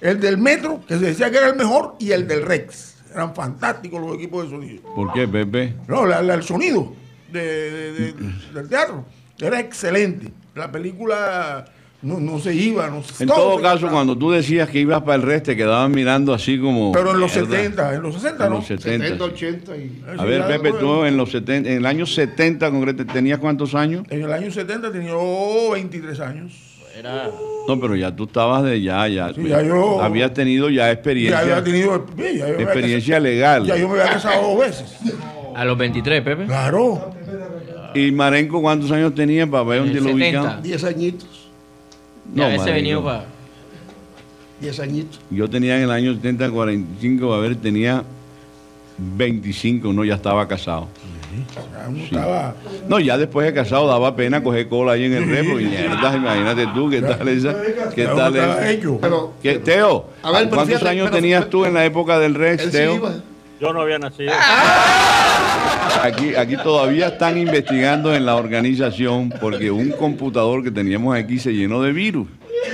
[0.00, 2.96] El del Metro, que se decía que era el mejor, y el del Rex.
[3.14, 4.82] Eran fantásticos los equipos de sonido.
[4.92, 5.72] ¿Por qué, Pepe?
[5.86, 6.92] No, la- la- el sonido
[7.32, 8.14] de- de- de-
[8.54, 9.04] del teatro
[9.40, 10.32] era excelente.
[10.54, 11.64] La película
[12.02, 12.88] no, no se iba.
[12.88, 15.90] No, En todo se caso, cuando tú decías que ibas para el resto, te quedaban
[15.92, 16.92] mirando así como.
[16.92, 17.56] Pero en los mierda.
[17.56, 18.56] 70, en los 60, En ¿no?
[18.56, 19.04] los 70.
[19.06, 20.04] 70, 80 y...
[20.18, 24.04] A ver, Pepe, tú en los 70, en el año 70 concreto, ¿tenías cuántos años?
[24.10, 26.52] En el año 70 tenía yo 23 años.
[27.68, 29.30] No, pero ya tú estabas de ya, ya.
[29.34, 31.38] Sí, ya yo- habías tenido ya experiencia.
[31.44, 32.06] Ya había tenido.
[32.16, 33.66] ya yo experiencia casado- legal.
[33.66, 34.96] Ya yo me había casado dos veces.
[35.54, 36.46] A los 23, Pepe.
[36.46, 37.12] Claro.
[37.96, 40.40] ¿Y Marenco cuántos años tenía para ver dónde En lo 70.
[40.40, 40.62] ubicamos?
[40.62, 41.28] 10 añitos,
[42.34, 43.24] Ya ese venido para.
[44.60, 45.20] 10 añitos.
[45.30, 48.02] Yo tenía en el año 70, 45, a ver, tenía
[48.98, 50.88] 25, no, ya estaba casado.
[52.88, 55.60] No, ya después de casado daba pena coger cola ahí en el repro.
[55.60, 57.54] Y mierda, imagínate tú, ¿qué tal esa?
[57.94, 58.58] ¿Qué tal esa?
[59.00, 62.18] Pero ¿Qué, Teo, A ver, pero ¿cuántos fíjate, años pero- tenías tú en la época
[62.18, 62.94] del Rex, sí Teo?
[62.96, 63.14] iba.
[63.60, 64.32] Yo no había nacido.
[66.02, 71.54] Aquí, aquí todavía están investigando en la organización porque un computador que teníamos aquí se
[71.54, 72.28] llenó de virus.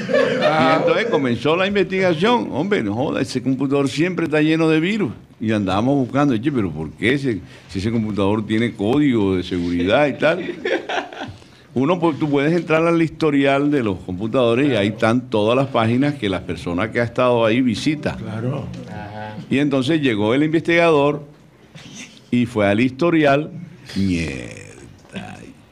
[0.09, 2.49] Y entonces comenzó la investigación.
[2.53, 5.13] Hombre, no joda, ese computador siempre está lleno de virus.
[5.41, 10.07] Y andábamos buscando, "Oye, pero ¿por qué ese, si ese computador tiene código de seguridad
[10.07, 10.55] y tal?
[11.75, 15.69] Uno, pues tú puedes entrar al historial de los computadores y ahí están todas las
[15.69, 18.19] páginas que las personas que ha estado ahí visitan.
[18.19, 18.67] Claro.
[19.53, 21.27] Y entonces llegó el investigador
[22.31, 23.51] y fue al historial.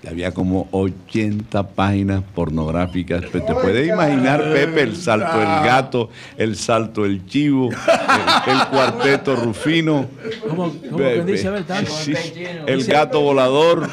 [0.09, 3.23] Había como 80 páginas pornográficas.
[3.31, 6.09] Pero te puedes imaginar, Pepe, el salto del gato,
[6.39, 10.07] el salto del chivo, el, el cuarteto rufino.
[10.49, 11.49] ¿Cómo, cómo Pepe, dice?
[11.49, 11.91] A ver, tanto.
[11.91, 12.15] sí,
[12.67, 13.89] el gato volador.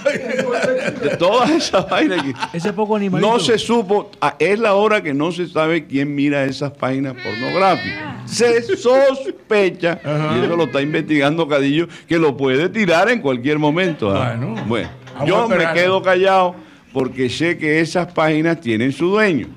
[1.02, 2.24] De todas esas páginas.
[2.24, 3.30] que- Ese poco animalito.
[3.30, 7.16] no se supo, ah, es la hora que no se sabe quién mira esas páginas
[7.22, 8.30] pornográficas.
[8.32, 10.00] Se sospecha,
[10.36, 14.16] y eso lo está investigando Cadillo, que lo puede tirar en cualquier momento.
[14.16, 14.38] ¿ah?
[14.68, 14.90] Bueno.
[15.26, 16.56] Yo me quedo callado
[16.94, 19.48] porque sé que esas páginas tienen su dueño.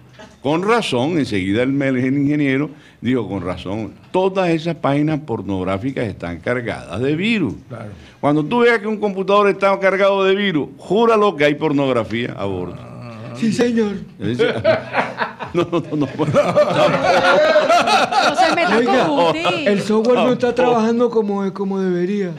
[0.42, 2.70] Con razón, enseguida el, el ingeniero
[3.01, 7.55] dijo, con razón, todas esas páginas pornográficas están cargadas de virus.
[7.68, 7.90] Claro.
[8.20, 12.44] Cuando tú veas que un computador está cargado de virus, júralo que hay pornografía a
[12.44, 12.77] bordo.
[13.37, 13.96] Sí, señor.
[15.53, 16.07] No, no, no, no.
[16.07, 16.07] No
[18.37, 19.66] se meta Oiga, con Guti.
[19.66, 22.35] El software no está trabajando como, como debería.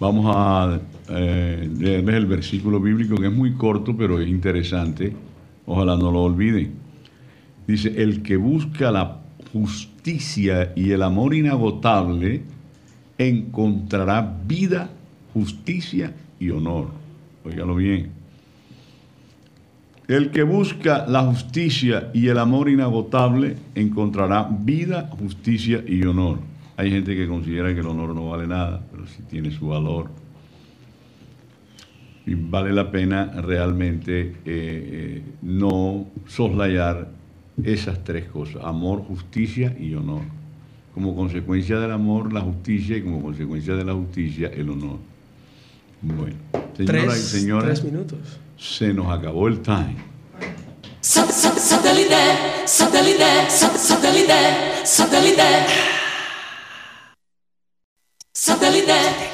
[0.00, 5.14] Vamos a eh, leerles el versículo bíblico que es muy corto, pero es interesante.
[5.66, 6.74] Ojalá no lo olviden.
[7.66, 9.20] Dice, el que busca la
[9.52, 12.42] justicia y el amor inagotable
[13.16, 14.90] encontrará vida,
[15.32, 16.88] justicia y honor.
[17.44, 18.10] Óigalo bien.
[20.06, 26.38] El que busca la justicia y el amor inagotable encontrará vida, justicia y honor.
[26.76, 30.10] Hay gente que considera que el honor no vale nada, pero sí tiene su valor.
[32.26, 37.08] Y vale la pena realmente eh, eh, no soslayar
[37.62, 40.22] esas tres cosas, amor, justicia y honor.
[40.92, 45.13] Como consecuencia del amor, la justicia y como consecuencia de la justicia, el honor.
[46.02, 46.36] Bueno,
[46.76, 48.18] señoras y señores, tres minutos.
[48.58, 49.96] se nos acabó el time.
[51.00, 54.34] Sat- sat- Satellite, satellite, sat- satellite,
[54.84, 55.42] satellite.
[58.32, 58.92] Satellite.
[58.92, 59.33] Comienza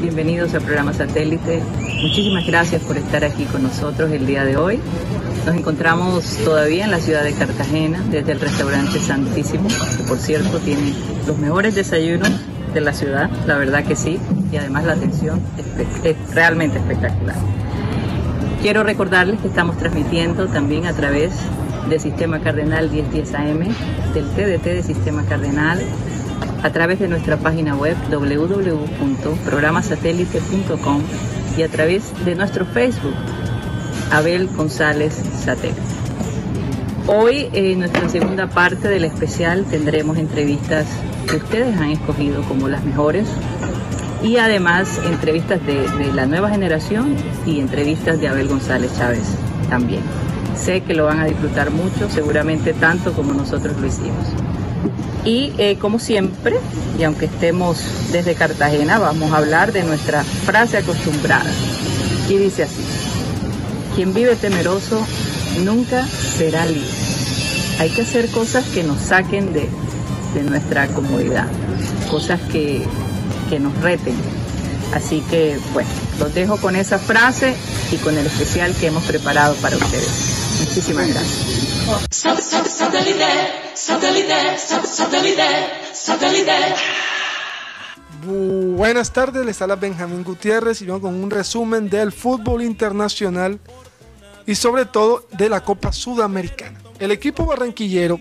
[0.00, 1.62] bienvenidos al programa Satélite.
[2.02, 4.80] Muchísimas gracias por estar aquí con nosotros el día de hoy.
[5.46, 10.58] Nos encontramos todavía en la ciudad de Cartagena, desde el restaurante Santísimo, que por cierto
[10.58, 10.92] tiene
[11.26, 12.30] los mejores desayunos
[12.72, 14.18] de la ciudad, la verdad que sí,
[14.52, 15.40] y además la atención
[16.04, 17.36] es, realmente espectacular.
[18.62, 21.32] Quiero recordarles que estamos transmitiendo también a través
[21.88, 23.60] del Sistema Cardenal 1010 AM,
[24.14, 25.80] del TDT de Sistema Cardenal,
[26.62, 31.02] a través de nuestra página web www.programasatélite.com
[31.56, 33.14] y a través de nuestro Facebook,
[34.10, 35.80] Abel González Satélite.
[37.06, 40.86] Hoy, en nuestra segunda parte del especial, tendremos entrevistas
[41.28, 43.28] que ustedes han escogido como las mejores
[44.22, 47.16] y además entrevistas de, de la nueva generación
[47.46, 49.22] y entrevistas de Abel González Chávez
[49.70, 50.02] también.
[50.56, 54.26] Sé que lo van a disfrutar mucho, seguramente tanto como nosotros lo hicimos.
[55.24, 56.56] Y eh, como siempre,
[56.98, 57.78] y aunque estemos
[58.12, 61.50] desde Cartagena, vamos a hablar de nuestra frase acostumbrada.
[62.28, 62.82] Y dice así,
[63.94, 65.04] quien vive temeroso
[65.64, 66.88] nunca será libre.
[67.78, 69.68] Hay que hacer cosas que nos saquen de,
[70.34, 71.46] de nuestra comodidad,
[72.10, 72.84] cosas que,
[73.48, 74.14] que nos reten.
[74.94, 77.54] Así que, bueno, los dejo con esa frase
[77.92, 80.08] y con el especial que hemos preparado para ustedes.
[80.60, 82.08] Muchísimas gracias.
[83.88, 85.42] Sat- sat- Satellite, satellite, sat- satellite,
[85.94, 86.74] satellite.
[88.76, 93.58] Buenas tardes, les habla Benjamín Gutiérrez y vamos con un resumen del fútbol internacional
[94.44, 96.78] y sobre todo de la Copa Sudamericana.
[96.98, 98.20] El equipo barranquillero,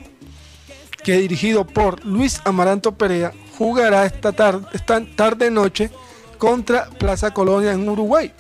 [1.03, 5.91] que dirigido por Luis Amaranto Perea, jugará esta tarde, esta tarde noche
[6.38, 8.32] contra Plaza Colonia en Uruguay.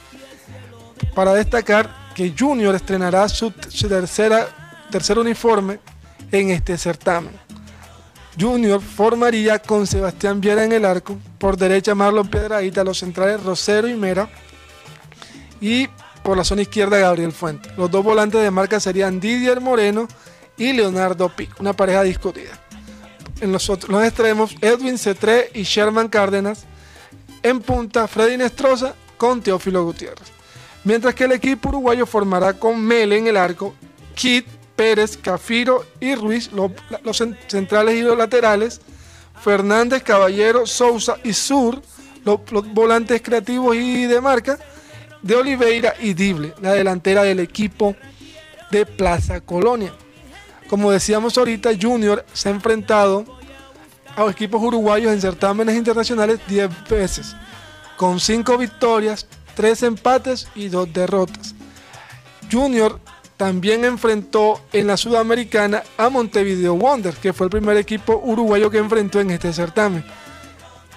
[1.13, 4.47] Para destacar que Junior estrenará su, su tercera,
[4.89, 5.79] tercer uniforme
[6.31, 7.33] en este certamen.
[8.39, 13.87] Junior formaría con Sebastián Viera en el arco, por derecha Marlon Piedradita, los centrales Rosero
[13.87, 14.29] y Mera,
[15.59, 15.87] y
[16.23, 17.69] por la zona izquierda Gabriel Fuente.
[17.77, 20.07] Los dos volantes de marca serían Didier Moreno
[20.57, 22.51] y Leonardo Pico, una pareja discutida.
[23.41, 26.65] En los, otros, los extremos, Edwin Cetré y Sherman Cárdenas.
[27.43, 30.27] En punta, Freddy Nestroza con Teófilo Gutiérrez.
[30.83, 33.75] Mientras que el equipo uruguayo formará con Mele en el arco,
[34.15, 34.45] Kit,
[34.77, 36.71] Pérez, Cafiro y Ruiz, los,
[37.03, 38.79] los cen- centrales y los laterales,
[39.43, 41.81] Fernández, Caballero, Sousa y Sur,
[42.23, 44.57] los, los volantes creativos y de marca,
[45.21, 47.95] de Oliveira y Dible, la delantera del equipo
[48.71, 49.91] de Plaza Colonia.
[50.69, 53.25] Como decíamos ahorita, Junior se ha enfrentado
[54.15, 57.35] a equipos uruguayos en certámenes internacionales 10 veces,
[57.97, 61.55] con 5 victorias, 3 empates y 2 derrotas.
[62.51, 62.99] Junior
[63.37, 68.79] también enfrentó en la Sudamericana a Montevideo Wanderers, que fue el primer equipo uruguayo que
[68.79, 70.03] enfrentó en este certamen.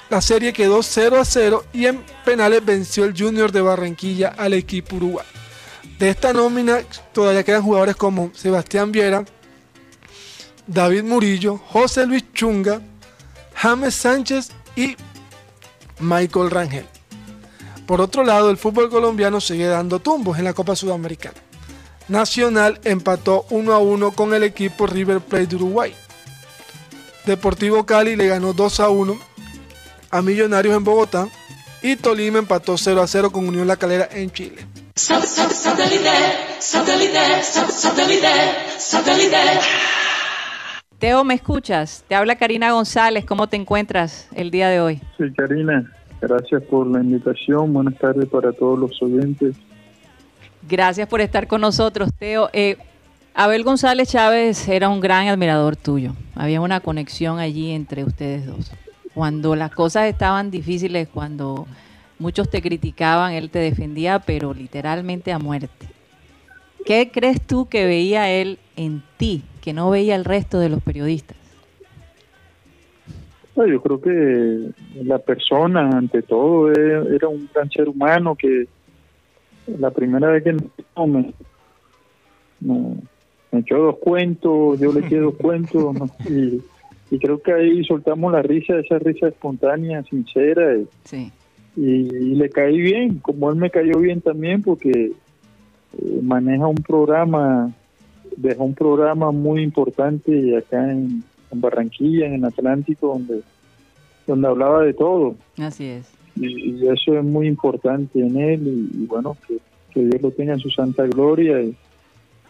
[0.09, 4.55] La serie quedó 0 a 0 y en penales venció el Junior de Barranquilla al
[4.55, 5.29] equipo uruguayo.
[5.98, 6.81] De esta nómina
[7.12, 9.24] todavía quedan jugadores como Sebastián Viera,
[10.66, 12.81] David Murillo, José Luis Chunga,
[13.55, 14.96] James Sánchez y
[16.00, 16.87] Michael Rangel.
[17.87, 21.37] Por otro lado, el fútbol colombiano sigue dando tumbos en la Copa Sudamericana.
[22.08, 25.94] Nacional empató 1 a 1 con el equipo River Plate de Uruguay.
[27.26, 29.18] Deportivo Cali le ganó 2 a 1
[30.10, 31.28] a Millonarios en Bogotá
[31.82, 34.66] y Tolima empató 0 a 0 con Unión La Calera en Chile.
[40.98, 42.04] Teo, ¿me escuchas?
[42.08, 43.24] Te habla Karina González.
[43.24, 45.00] ¿Cómo te encuentras el día de hoy?
[45.16, 47.72] Sí, Karina, gracias por la invitación.
[47.72, 49.56] Buenas tardes para todos los oyentes.
[50.70, 52.48] Gracias por estar con nosotros, Teo.
[52.52, 52.76] Eh,
[53.35, 56.12] Abel González Chávez era un gran admirador tuyo.
[56.37, 58.70] Había una conexión allí entre ustedes dos.
[59.12, 61.66] Cuando las cosas estaban difíciles, cuando
[62.20, 65.88] muchos te criticaban, él te defendía, pero literalmente a muerte.
[66.87, 70.80] ¿Qué crees tú que veía él en ti, que no veía el resto de los
[70.83, 71.37] periodistas?
[73.56, 74.70] Yo creo que
[75.02, 78.68] la persona, ante todo, era, era un gran ser humano que
[79.78, 80.52] la primera vez que
[80.96, 81.33] no, me,
[82.61, 82.94] me,
[83.52, 86.09] me echó dos cuentos, yo le eché dos cuentos, ¿no?
[86.28, 86.61] y,
[87.11, 91.33] y creo que ahí soltamos la risa, esa risa espontánea, sincera, y, Sí.
[91.76, 94.90] y, y le caí bien, como él me cayó bien también, porque
[95.98, 97.72] eh, maneja un programa,
[98.37, 103.42] dejó un programa muy importante acá en, en Barranquilla, en el Atlántico, donde,
[104.26, 105.35] donde hablaba de todo.
[105.59, 106.09] Así es.
[106.36, 109.58] Y, eso es muy importante en él y, bueno, que,
[109.92, 111.60] que Dios lo tenga en su santa gloria.
[111.60, 111.76] Y,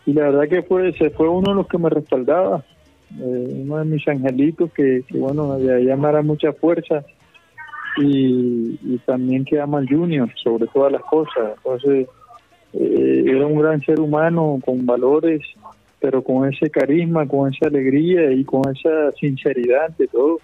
[0.07, 2.65] y la verdad que fue, se fue uno de los que me respaldaba,
[3.19, 7.05] eh, uno de mis angelitos que, que bueno, de allá me hará mucha fuerza
[7.97, 11.57] y, también que ama al Junior sobre todas las cosas.
[11.57, 12.09] Entonces,
[12.73, 15.43] eh, era un gran ser humano con valores,
[15.99, 20.39] pero con ese carisma, con esa alegría y con esa sinceridad ante todo.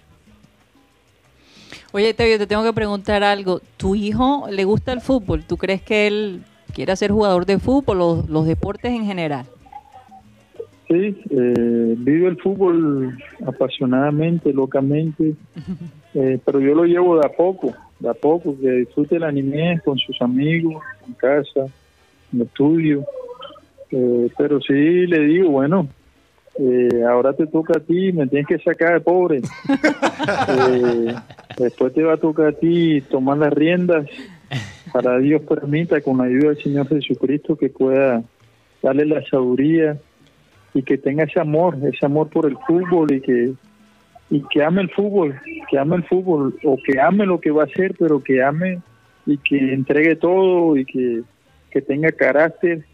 [1.97, 3.59] Oye, Tevio, te tengo que preguntar algo.
[3.75, 5.43] ¿Tu hijo le gusta el fútbol?
[5.45, 9.47] ¿Tú crees que él quiera ser jugador de fútbol o los deportes en general?
[10.87, 15.33] Sí, eh, vive el fútbol apasionadamente, locamente,
[16.13, 19.81] eh, pero yo lo llevo de a poco, de a poco, que disfrute la niñez
[19.81, 21.61] con sus amigos, en casa,
[22.31, 23.05] en el estudio.
[23.89, 25.87] Eh, pero sí le digo, bueno,
[26.59, 29.41] eh, ahora te toca a ti, me tienes que sacar de pobre.
[31.57, 34.07] Después te va a tocar a ti tomar las riendas.
[34.93, 38.23] Para Dios permita, con la ayuda del Señor Jesucristo, que pueda
[38.81, 39.97] darle la sabiduría
[40.73, 43.53] y que tenga ese amor, ese amor por el fútbol y que
[44.29, 45.39] y que ame el fútbol,
[45.69, 48.81] que ame el fútbol o que ame lo que va a hacer, pero que ame
[49.25, 51.21] y que entregue todo y que,
[51.71, 52.85] que tenga carácter,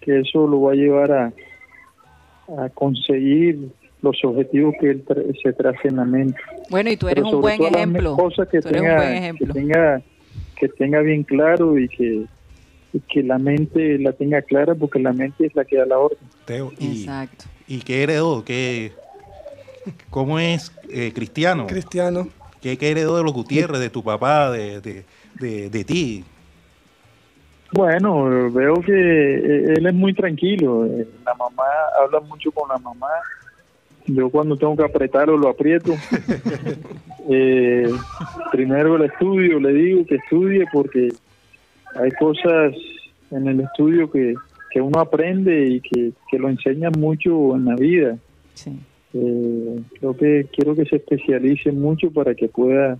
[0.00, 1.32] que eso lo va a llevar a,
[2.58, 3.70] a conseguir
[4.02, 6.38] los objetivos que él tra- se trace en la mente.
[6.70, 8.16] Bueno, y tú eres un buen ejemplo.
[8.16, 9.54] cosas que Tú eres un tenga, buen que ejemplo.
[9.54, 10.02] tenga
[10.56, 12.24] que tenga bien claro y que
[12.92, 15.98] y que la mente la tenga clara porque la mente es la que da la
[15.98, 16.18] orden.
[16.44, 17.44] Teo, y, Exacto.
[17.68, 18.44] ¿Y qué heredó?
[18.44, 18.92] ¿Qué,
[20.10, 21.66] ¿Cómo es eh, Cristiano?
[21.66, 22.28] Cristiano.
[22.60, 25.04] ¿Qué, qué heredó de los Gutiérrez, de tu papá, de, de,
[25.40, 26.24] de, de ti?
[27.72, 30.84] Bueno, veo que eh, él es muy tranquilo.
[30.86, 31.62] eh, La mamá
[32.02, 33.06] habla mucho con la mamá.
[34.14, 35.94] Yo cuando tengo que apretarlo lo aprieto.
[37.32, 37.88] Eh,
[38.50, 41.10] primero el estudio, le digo que estudie porque
[41.94, 42.74] hay cosas
[43.30, 44.34] en el estudio que,
[44.70, 48.18] que uno aprende y que, que lo enseñan mucho en la vida.
[49.12, 52.98] Eh, creo que quiero que se especialice mucho para que pueda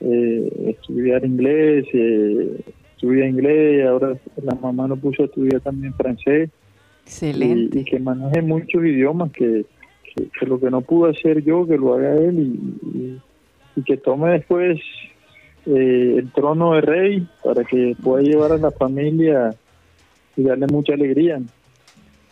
[0.00, 2.60] eh, estudiar inglés, eh,
[2.94, 6.50] estudia inglés, ahora la mamá lo puso a estudiar también francés.
[7.04, 7.78] Excelente.
[7.78, 9.64] Y, y que maneje muchos idiomas, que,
[10.14, 13.20] que, que lo que no pudo hacer yo, que lo haga él y, y-
[13.76, 14.78] y que tome después
[15.66, 19.54] eh, el trono de rey para que pueda llevar a la familia
[20.36, 21.40] y darle mucha alegría.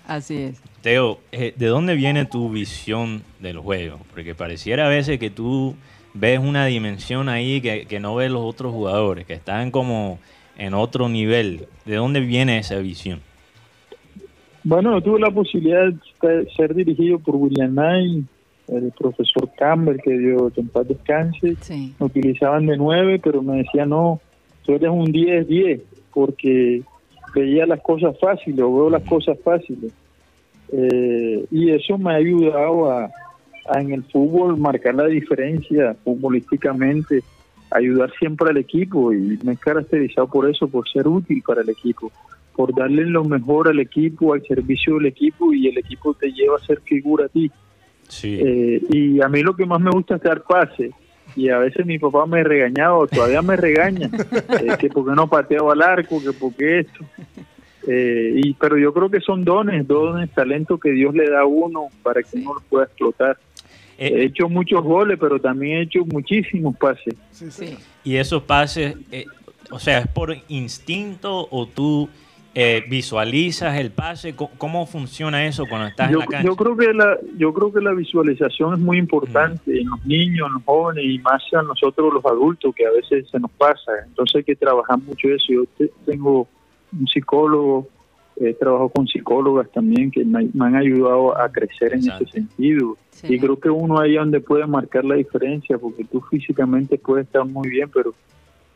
[0.06, 0.62] Así es.
[0.82, 4.00] Teo, eh, ¿de dónde viene tu visión del juego?
[4.12, 5.76] Porque pareciera a veces que tú
[6.14, 10.18] ves una dimensión ahí que, que no ves los otros jugadores, que están como
[10.58, 11.66] en otro nivel.
[11.84, 13.20] ¿De dónde viene esa visión?
[14.62, 15.92] Bueno, yo tuve la posibilidad
[16.22, 18.26] de ser dirigido por William Knight,
[18.68, 21.56] el profesor Campbell, que dio en paz descanse.
[21.98, 24.20] Me utilizaban de nueve, pero me decía, no,
[24.64, 25.80] tú eres un 10-10,
[26.12, 26.82] porque
[27.34, 29.92] veía las cosas fáciles, o veo las cosas fáciles.
[30.72, 33.10] Eh, y eso me ha ayudado a,
[33.68, 37.22] a en el fútbol marcar la diferencia futbolísticamente,
[37.70, 41.70] ayudar siempre al equipo y me he caracterizado por eso, por ser útil para el
[41.70, 42.12] equipo,
[42.60, 46.56] por darle lo mejor al equipo, al servicio del equipo y el equipo te lleva
[46.56, 47.50] a ser figura a ti.
[48.22, 50.90] Eh, y a mí lo que más me gusta es dar pase.
[51.34, 54.10] Y a veces mi papá me regañaba, o todavía me regaña,
[54.60, 57.02] eh, que porque no pateo al arco, que porque esto.
[57.88, 61.46] Eh, y Pero yo creo que son dones, dones, talentos que Dios le da a
[61.46, 63.38] uno para que uno los pueda explotar.
[63.96, 67.14] he hecho muchos goles, pero también he hecho muchísimos pases.
[68.04, 69.24] Y esos pases, eh,
[69.70, 72.10] o sea, ¿es por instinto o tú
[72.54, 74.34] eh, visualizas el pase?
[74.34, 76.46] ¿Cómo, cómo funciona eso cuando estás en la cancha?
[76.48, 80.48] yo creo que la yo creo que la visualización es muy importante en los niños,
[80.48, 83.92] en los jóvenes y más a nosotros los adultos que a veces se nos pasa.
[84.06, 85.46] Entonces hay que trabajar mucho eso.
[85.52, 86.48] Yo te- tengo
[86.92, 87.86] un psicólogo,
[88.40, 92.96] he trabajado con psicólogas también que me, me han ayudado a crecer en ese sentido.
[93.28, 97.26] Y creo que uno ahí es donde puede marcar la diferencia, porque tú físicamente puedes
[97.26, 98.14] estar muy bien, pero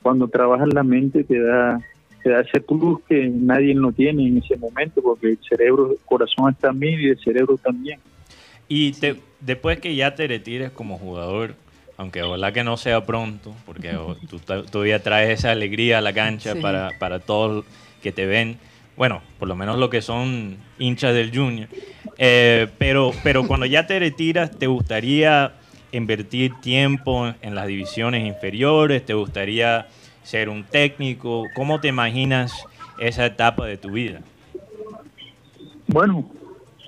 [0.02, 1.80] cuando trabajas la mente te da
[2.24, 5.98] te da ese plus que nadie lo tiene en ese momento, porque el cerebro, el
[6.06, 8.00] corazón está mil y el cerebro también.
[8.66, 11.54] Y te- después que ya te retires como jugador,
[11.98, 13.90] aunque ojalá que no sea pronto, porque
[14.30, 16.60] tú todavía traes esa alegría a la cancha Sí.
[16.60, 17.66] para, para todos
[18.02, 18.56] que te ven,
[18.96, 21.68] bueno, por lo menos los que son hinchas del Junior.
[22.16, 25.52] Eh, pero, pero cuando ya te retiras, ¿te gustaría
[25.92, 29.04] invertir tiempo en las divisiones inferiores?
[29.04, 29.86] ¿Te gustaría
[30.24, 31.44] ser un técnico?
[31.54, 32.52] ¿Cómo te imaginas
[32.98, 34.20] esa etapa de tu vida?
[35.86, 36.28] Bueno,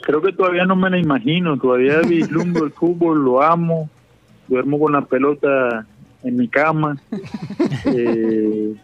[0.03, 3.89] creo que todavía no me la imagino, todavía vislumbro el fútbol, lo amo,
[4.49, 5.87] duermo con la pelota
[6.25, 6.99] en mi cama.
[7.89, 8.75] Eh,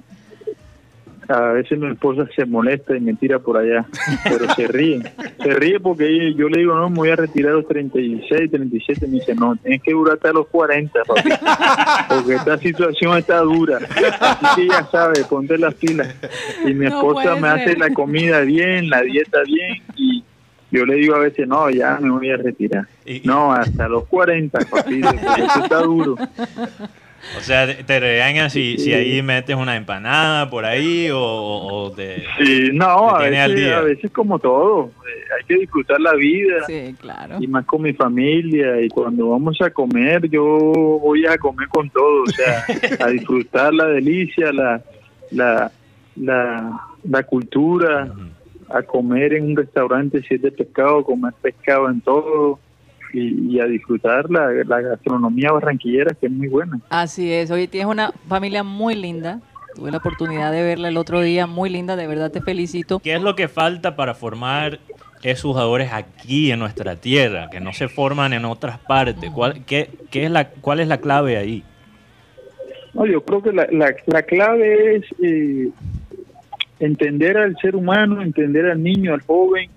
[1.35, 3.87] a veces mi esposa se molesta y me tira por allá,
[4.25, 5.01] pero se ríe.
[5.43, 8.51] Se ríe porque ella- yo le digo, no, me voy a retirar a los 36,
[8.51, 9.07] 37.
[9.07, 11.31] Me dice, no, tienes que durar hasta los 40, papi,
[12.09, 13.79] porque esta situación está dura.
[14.21, 16.15] Así que ya sabes, ponte las pilas.
[16.65, 20.23] Y mi esposa me hace la comida bien, la dieta bien, y
[20.71, 22.87] yo le digo a veces, no, ya me voy a retirar.
[23.25, 26.17] No, hasta los 40, papi, porque esto está duro.
[27.39, 32.25] O sea, te- regañan si, si ahí metes una empanada por ahí o, o- te...
[32.39, 33.79] Sí, no, te a al veces, día.
[33.79, 36.65] a veces como todo, eh, hay que disfrutar la vida.
[36.67, 37.37] Sí, claro.
[37.41, 41.89] Y más con mi familia, y cuando vamos a comer, yo voy a comer con
[41.91, 42.65] todo, o sea,
[43.01, 44.83] a disfrutar la delicia, la,
[45.31, 45.71] la,
[46.17, 48.13] la, la cultura,
[48.69, 52.59] a comer en un restaurante si es de pescado, comer pescado en todo,
[53.13, 56.81] y, y a disfrutar la, la gastronomía barranquillera, que es muy buena.
[56.91, 57.51] Así es.
[57.51, 59.41] Oye, tienes una familia muy linda.
[59.75, 62.99] Tuve la oportunidad de verla el otro día, muy linda, de verdad te felicito.
[62.99, 64.81] ¿Qué es lo que falta para formar
[65.23, 69.31] esos jugadores aquí en nuestra tierra, que no se forman en otras partes?
[69.31, 71.65] ¿Cuál, qué, qué es la, ¿Cuál es la clave ahí?
[72.93, 75.71] No, yo creo que la, la, la clave es eh,
[76.79, 79.71] entender al ser humano, entender al niño, al joven,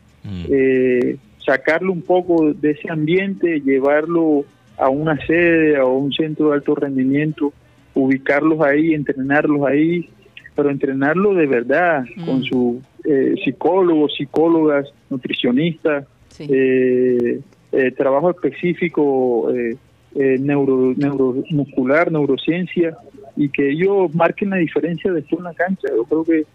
[0.50, 1.16] eh,
[1.46, 4.46] sacarlo un poco de ese ambiente, llevarlo
[4.78, 7.54] a una sede, a un centro de alto rendimiento,
[7.94, 10.10] ubicarlos ahí, entrenarlos ahí,
[10.56, 16.06] pero entrenarlo de verdad, con su eh, psicólogos, psicólogas, nutricionistas,
[16.40, 17.40] eh,
[17.72, 19.76] eh, trabajo específico, eh,
[20.16, 22.98] eh, neuro, neuromuscular, neurociencia,
[23.36, 25.90] y que ellos marquen la diferencia después en la cancha.
[25.94, 26.46] Yo creo que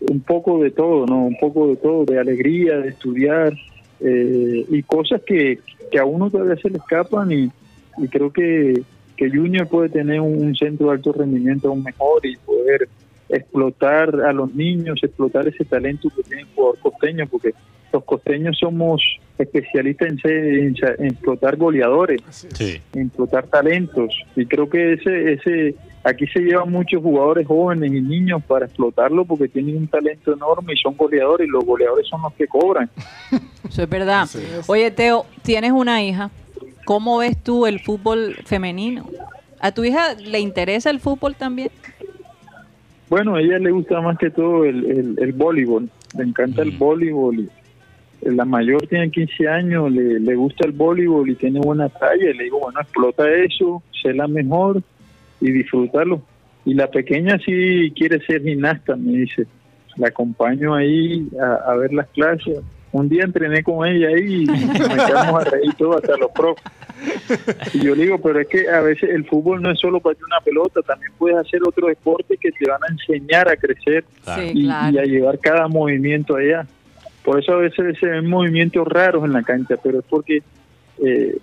[0.00, 1.24] un poco de todo, ¿no?
[1.26, 3.54] Un poco de todo, de alegría, de estudiar,
[4.04, 7.50] eh, y cosas que, que a uno todavía se le escapan y,
[7.98, 8.82] y creo que,
[9.16, 12.88] que Junior puede tener un, centro de alto rendimiento aún mejor y poder
[13.28, 17.54] explotar a los niños, explotar ese talento que tiene el jugador costeño, porque
[17.92, 19.02] los costeños somos
[19.38, 22.20] especialistas en, ser- en en explotar goleadores,
[22.54, 22.80] Sí.
[22.94, 25.74] en explotar talentos, y creo que ese, ese,
[26.04, 30.74] aquí se llevan muchos jugadores jóvenes y niños para explotarlo porque tienen un talento enorme
[30.74, 32.88] y son goleadores, y los goleadores son los que cobran.
[33.68, 34.26] Eso es verdad.
[34.66, 36.30] Oye, Teo, tienes una hija.
[36.84, 39.06] ¿Cómo ves tú el fútbol femenino?
[39.60, 41.70] ¿A tu hija le interesa el fútbol también?
[43.08, 46.70] Bueno, a ella le gusta más que todo el, el, el voleibol, le encanta el
[46.72, 47.50] voleibol.
[48.22, 52.30] La mayor tiene 15 años, le, le gusta el voleibol y tiene buena talla.
[52.30, 54.82] Y le digo, bueno, explota eso, sé la mejor
[55.40, 56.22] y disfrútalo.
[56.64, 59.46] Y la pequeña sí quiere ser gimnasta, me dice.
[59.96, 62.60] La acompaño ahí a, a ver las clases.
[62.92, 66.64] Un día entrené con ella ahí y nos a reír todo hasta los profes.
[67.74, 70.16] Y yo le digo, pero es que a veces el fútbol no es solo para
[70.24, 74.04] una pelota, también puedes hacer otros deportes que te van a enseñar a crecer
[74.34, 74.94] Sí, y, claro.
[74.94, 76.66] y a llevar cada movimiento allá.
[77.24, 80.42] Por eso a veces se ven movimientos raros en la cancha, pero es porque
[81.04, 81.36] eh,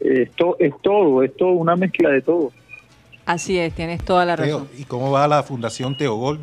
[0.00, 2.52] es, to- es todo, es todo, una mezcla de todo.
[3.24, 4.68] Así es, tienes toda la Teo, razón.
[4.78, 6.40] ¿y cómo va la Fundación Teogol?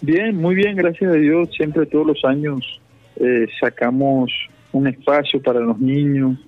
[0.00, 1.50] Bien, muy bien, gracias a Dios.
[1.56, 2.80] Siempre todos los años
[3.16, 4.30] eh, sacamos
[4.72, 6.38] un espacio para los niños.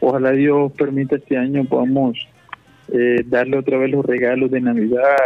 [0.00, 2.16] Ojalá Dios permita este año podamos
[2.92, 5.16] eh, darle otra vez los regalos de Navidad.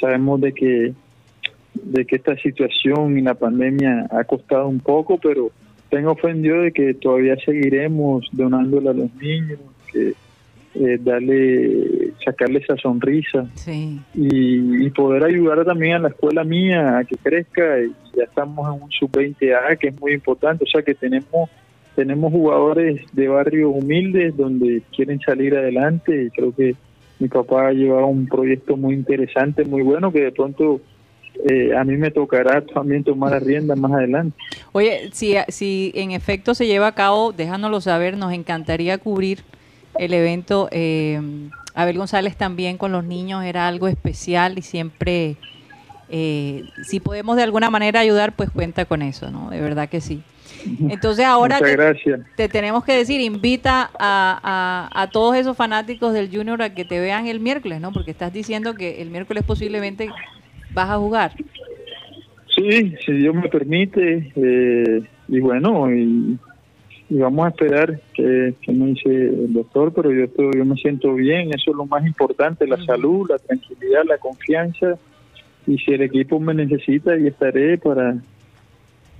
[0.00, 0.92] Sabemos de que
[1.84, 5.50] de que esta situación y la pandemia ha costado un poco, pero
[5.90, 9.60] tengo fe en Dios de que todavía seguiremos donándole a los niños,
[9.92, 10.14] que
[10.74, 13.98] eh, darle, sacarle esa sonrisa Sí.
[14.14, 17.80] y, y poder ayudar también a la escuela mía a que crezca.
[17.80, 21.48] Y ya estamos en un sub-20A que es muy importante, o sea que tenemos
[21.94, 26.24] tenemos jugadores de barrios humildes donde quieren salir adelante.
[26.24, 26.74] Y creo que
[27.18, 30.82] mi papá ha llevado un proyecto muy interesante, muy bueno que de pronto
[31.48, 34.36] eh, a mí me tocará también tomar la rienda más adelante.
[34.72, 39.40] Oye, si, si en efecto se lleva a cabo, déjanoslo saber, nos encantaría cubrir
[39.98, 40.68] el evento.
[40.70, 41.20] Eh,
[41.74, 45.36] Abel González también con los niños era algo especial y siempre,
[46.08, 49.50] eh, si podemos de alguna manera ayudar, pues cuenta con eso, ¿no?
[49.50, 50.22] De verdad que sí.
[50.88, 51.76] Entonces ahora te,
[52.34, 56.84] te tenemos que decir, invita a, a, a todos esos fanáticos del Junior a que
[56.84, 57.92] te vean el miércoles, ¿no?
[57.92, 60.08] Porque estás diciendo que el miércoles posiblemente
[60.76, 61.32] vas a jugar.
[62.54, 64.30] Sí, si Dios me permite.
[64.36, 66.38] eh, y bueno, y,
[67.08, 70.76] y vamos a esperar que, que me dice el doctor, pero yo, estoy- yo me
[70.76, 71.48] siento bien.
[71.54, 74.96] Eso es lo más importante, la salud, la tranquilidad, la confianza.
[75.66, 78.16] Y si el equipo me necesita, y estaré para,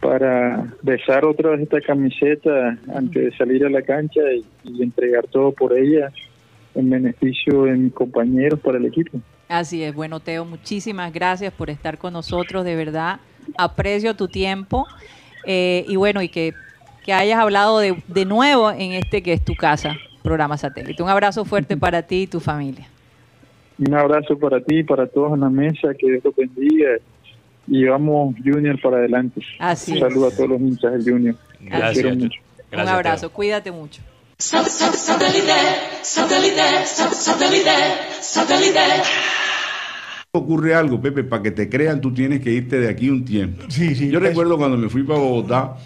[0.01, 5.27] para besar otra vez esta camiseta antes de salir a la cancha y, y entregar
[5.27, 6.13] todo por ella
[6.75, 9.19] en beneficio de mis compañeros para el equipo.
[9.49, 13.21] Así es, bueno Teo, muchísimas gracias por estar con nosotros, de verdad,
[13.57, 14.87] aprecio tu tiempo
[15.45, 16.53] eh, y bueno, y que,
[17.05, 21.01] que hayas hablado de, de nuevo en este que es tu casa, programa satélite.
[21.03, 22.89] Un abrazo fuerte para ti y tu familia.
[23.79, 26.97] Un abrazo para ti y para todos en la mesa, que Dios los bendiga
[27.69, 29.41] y vamos Junior para adelante.
[29.59, 30.03] Así Un es.
[30.03, 31.35] saludo a todos los hinchas del Junior.
[31.61, 32.41] Gracias, mucho.
[32.73, 34.03] Un abrazo, cuídate mucho.
[40.31, 43.65] Ocurre algo, Pepe, para que te crean tú tienes que irte de aquí un tiempo.
[43.69, 45.77] Yo recuerdo cuando me fui para Bogotá,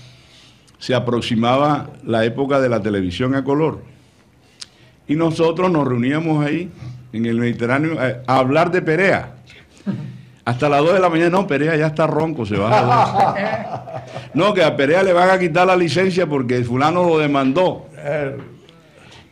[0.78, 3.84] se aproximaba la época de la televisión a color.
[5.06, 6.70] Y nosotros nos reuníamos ahí,
[7.12, 9.36] en el Mediterráneo, a, a hablar de Perea.
[10.44, 14.54] Hasta las 2 de la mañana, no, Perea ya está ronco, se va a No,
[14.54, 17.86] que a Perea le van a quitar la licencia porque el fulano lo demandó.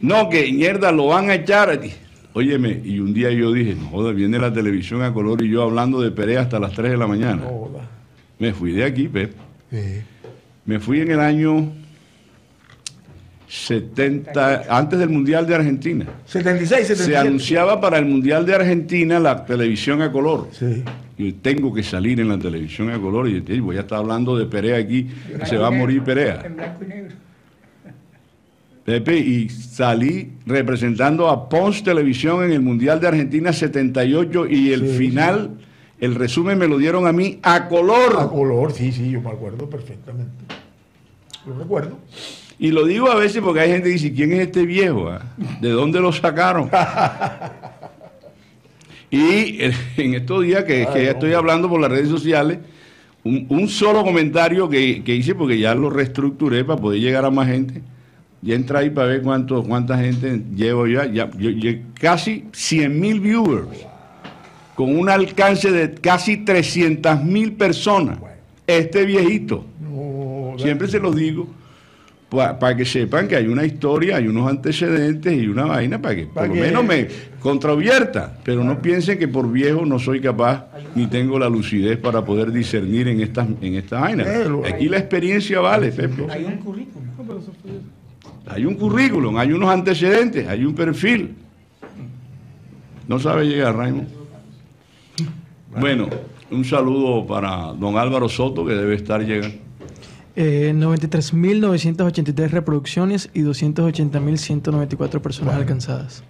[0.00, 1.80] No, que mierda, lo van a echar.
[2.34, 5.62] Óyeme, y un día yo dije, no joda, viene la televisión a color y yo
[5.62, 7.42] hablando de Perea hasta las 3 de la mañana.
[8.38, 9.32] Me fui de aquí, Pep.
[10.64, 11.72] Me fui en el año
[13.48, 16.04] 70, antes del Mundial de Argentina.
[16.26, 17.16] 76, Se 77.
[17.28, 20.48] anunciaba para el Mundial de Argentina la televisión a color.
[21.16, 23.28] Y tengo que salir en la televisión a color.
[23.28, 25.08] Y "Ey, voy a estar hablando de Perea aquí,
[25.46, 26.42] se va a morir Perea.
[26.44, 27.16] En blanco y negro.
[28.88, 34.88] Pepe, y salí representando a Pons Televisión en el Mundial de Argentina 78 y el
[34.96, 35.58] final,
[36.00, 38.16] el resumen me lo dieron a mí a color.
[38.18, 40.32] A color, sí, sí, yo me acuerdo perfectamente.
[41.46, 41.98] Lo recuerdo.
[42.58, 45.10] Y lo digo a veces porque hay gente que dice, ¿quién es este viejo?
[45.10, 45.20] ah?
[45.60, 46.70] ¿De dónde lo sacaron?
[49.10, 52.60] y eh, en estos días que, que ya estoy hablando por las redes sociales,
[53.22, 57.30] un, un solo comentario que, que hice porque ya lo reestructuré para poder llegar a
[57.30, 57.82] más gente.
[58.40, 61.06] Ya entra ahí para ver cuánto, cuánta gente llevo ya.
[61.06, 63.66] ya yo- yo- casi 100 mil viewers.
[64.76, 68.18] Con un alcance de casi 300 mil personas.
[68.66, 69.64] Este viejito.
[70.58, 71.48] Siempre se lo digo
[72.30, 76.26] para que sepan que hay una historia, hay unos antecedentes y una vaina para que
[76.26, 77.08] por lo menos me
[77.40, 82.22] contravierta, pero no piensen que por viejo no soy capaz ni tengo la lucidez para
[82.24, 84.24] poder discernir en estas en esta vaina.
[84.66, 86.26] Aquí la experiencia vale, Pepe.
[86.30, 87.04] Hay un currículum.
[88.46, 91.34] Hay un currículum, hay unos antecedentes, hay un perfil.
[93.06, 94.08] No sabe llegar, Raymond.
[95.78, 96.08] Bueno,
[96.50, 99.56] un saludo para don Álvaro Soto, que debe estar llegando.
[100.36, 106.22] Eh, 93.983 reproducciones y 280.194 personas alcanzadas.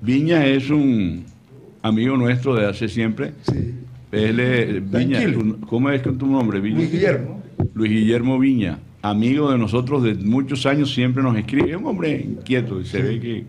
[0.00, 1.24] Viña es un
[1.82, 3.32] amigo nuestro de hace siempre.
[4.12, 5.20] Él es- Viña,
[5.68, 6.76] ¿cómo es que tu nombre, Viña?
[6.78, 7.42] Luis Guillermo.
[7.74, 11.70] Luis Guillermo Viña, amigo de nosotros de muchos años, siempre nos escribe.
[11.70, 13.44] Es un hombre inquieto y se ve que.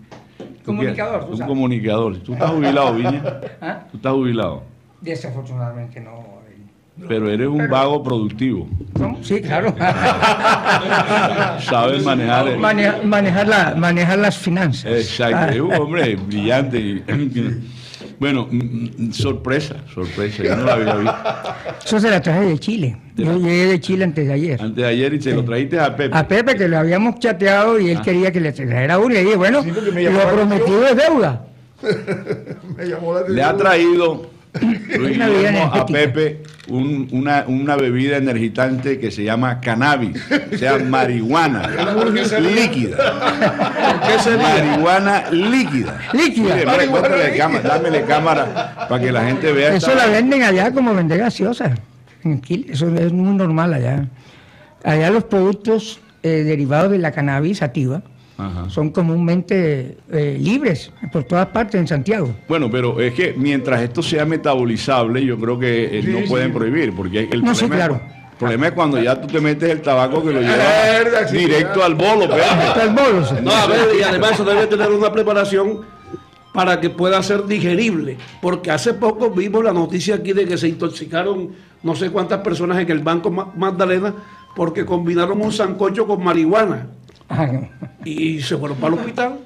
[0.66, 1.48] Comunicador, tú Un sabes.
[1.50, 2.18] comunicador.
[2.20, 3.24] ¿Tú estás jubilado, Viña?
[3.62, 3.84] ¿Ah?
[3.92, 4.64] Tú estás jubilado.
[5.02, 6.40] Desafortunadamente no.
[7.08, 8.68] Pero eres un vago productivo.
[9.22, 9.74] Sí, claro.
[11.62, 12.48] Sabes manejar.
[12.50, 14.92] el- Maneja- manejar, la, manejar las finanzas.
[14.92, 16.78] Exacto, es un hombre brillante.
[16.78, 17.04] y-
[18.20, 18.58] bueno, mm,
[19.08, 20.44] mm, sorpresa, sorpresa.
[20.44, 21.16] Yo no la había visto.
[21.86, 22.98] Eso se la traje de Chile.
[23.16, 24.62] Yo llegué de Chile antes de ayer.
[24.62, 26.18] Antes de ayer y se lo trajiste a Pepe.
[26.18, 28.02] A Pepe, que lo habíamos chateado y él Ah.
[28.04, 29.16] quería que le trajera uno.
[29.16, 31.46] Y dije, bueno, lo prometido es deuda.
[32.78, 35.86] Me llamó la Le ha traído Guillermo a.
[35.86, 40.18] Pepe un- una, una bebida energizante que se llama cannabis,
[40.54, 41.68] o sea, marihuana
[42.40, 42.98] líquida.
[44.42, 46.00] Marihuana líquida.
[46.14, 46.56] Líquida.
[46.56, 49.74] Mire, muéstrale cámara, dámele cámara para que la gente vea.
[49.76, 51.76] Eso esta- la venden allá como vender gaseosa.
[52.24, 54.06] En Chile, eso es muy normal allá.
[54.84, 58.02] Allá los productos eh, derivados de la cannabis sativa
[58.40, 58.70] Ajá.
[58.70, 62.34] son comúnmente eh, libres por todas partes en Santiago.
[62.48, 66.54] Bueno, pero es que mientras esto sea metabolizable, yo creo que eh, no Sí, pueden
[66.54, 68.02] prohibir, porque el No, sí, problema, claro.
[68.32, 71.38] el problema es cuando ya tú te metes el tabaco que lo llevas Verdad, sí,
[71.38, 71.86] directo ya.
[71.86, 72.28] al bolo.
[73.44, 75.82] No, a ver, y además eso debe tener una preparación
[76.54, 78.18] para que pueda ser digerible.
[78.42, 81.50] Porque hace poco vimos la noticia aquí de que se intoxicaron
[81.84, 84.14] no sé cuántas personas en el Banco Ma- Magdalena
[84.56, 86.88] porque combinaron un sancocho con marihuana
[88.06, 89.40] y se fueron para el hospital.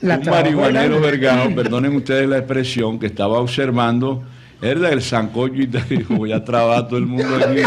[0.00, 4.24] La un marihuanero vergado, perdonen ustedes la expresión, que estaba observando,
[4.60, 7.62] era el sancocho y dijo, ya trabaja todo el mundo aquí.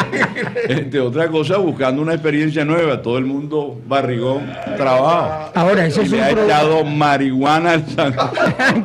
[0.67, 5.51] Este, otra cosa, buscando una experiencia nueva, todo el mundo barrigón, trabajo.
[5.53, 7.85] Ahora, ese Y es le un ha echado marihuana al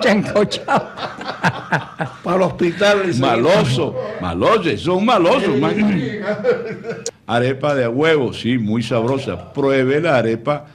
[0.02, 0.62] sancocho.
[2.22, 3.14] Para el hospital.
[3.18, 5.50] Maloso, maloso, son malosos.
[7.26, 9.52] Arepa de huevo, sí, muy sabrosa.
[9.52, 10.66] Pruebe la arepa.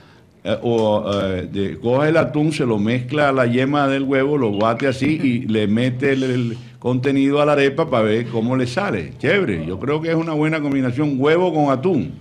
[0.43, 4.37] eh, o eh, de- coge el atún, se lo mezcla a la yema del huevo,
[4.37, 8.55] lo bate así y le mete el, el contenido a la arepa para ver cómo
[8.55, 9.11] le sale.
[9.19, 12.13] Chévere, yo creo que es una buena combinación huevo con atún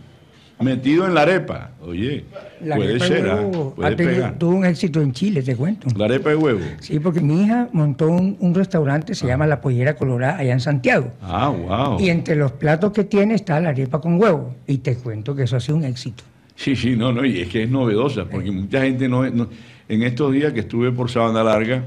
[0.60, 1.70] metido en la arepa.
[1.82, 2.24] Oye,
[2.62, 3.34] La puede arepa de ser, ¿ah?
[3.36, 5.86] huevo puede ha tenido- tuvo un éxito en Chile, te cuento.
[5.96, 6.60] La arepa de huevo.
[6.80, 10.60] Sí, porque mi hija montó un, un restaurante, se llama La Pollera Colorada, allá en
[10.60, 11.12] Santiago.
[11.22, 12.00] Ah, wow.
[12.00, 14.54] Y entre los platos que tiene está la arepa con huevo.
[14.66, 16.24] Y te cuento que eso ha sido un éxito.
[16.56, 19.48] Sí, sí, no, no, y es que es novedosa, porque mucha gente no, no-
[19.88, 21.84] en estos días que estuve por Sabana Larga,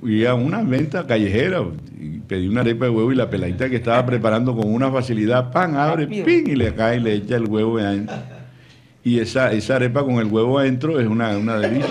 [0.00, 1.62] fui a una venta callejera
[1.98, 5.52] y pedí una arepa de huevo y la peladita que estaba preparando con una facilidad,
[5.52, 8.16] pan, abre, pin, y le cae y le echa el huevo adentro.
[9.02, 11.88] Y esa, esa arepa con el huevo adentro es una, una delicia.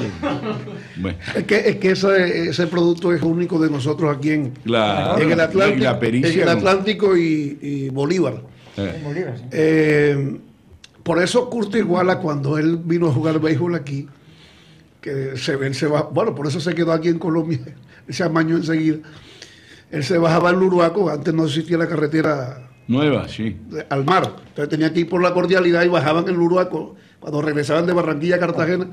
[1.01, 5.19] Bueno, Es que, es que ese, ese producto es único de nosotros aquí en, Claro,
[5.21, 8.41] en el Atlántico, y la pericia en el con- Atlántico y, y Bolívar.
[8.77, 9.01] eh,
[9.51, 10.37] Eh,
[11.03, 14.07] por eso Curtis Iguala, cuando él vino a jugar béisbol aquí,
[15.01, 17.59] que se, él se va, bueno, por eso se quedó aquí en Colombia,
[18.13, 18.97] se amañó enseguida.
[19.91, 23.57] Él se bajaba al Uruaco, antes no existía la carretera nueva, sí.
[23.89, 27.41] al mar, entonces tenía que ir por la cordialidad y bajaban en el Uruaco, cuando
[27.41, 28.87] regresaban de Barranquilla a Cartagena.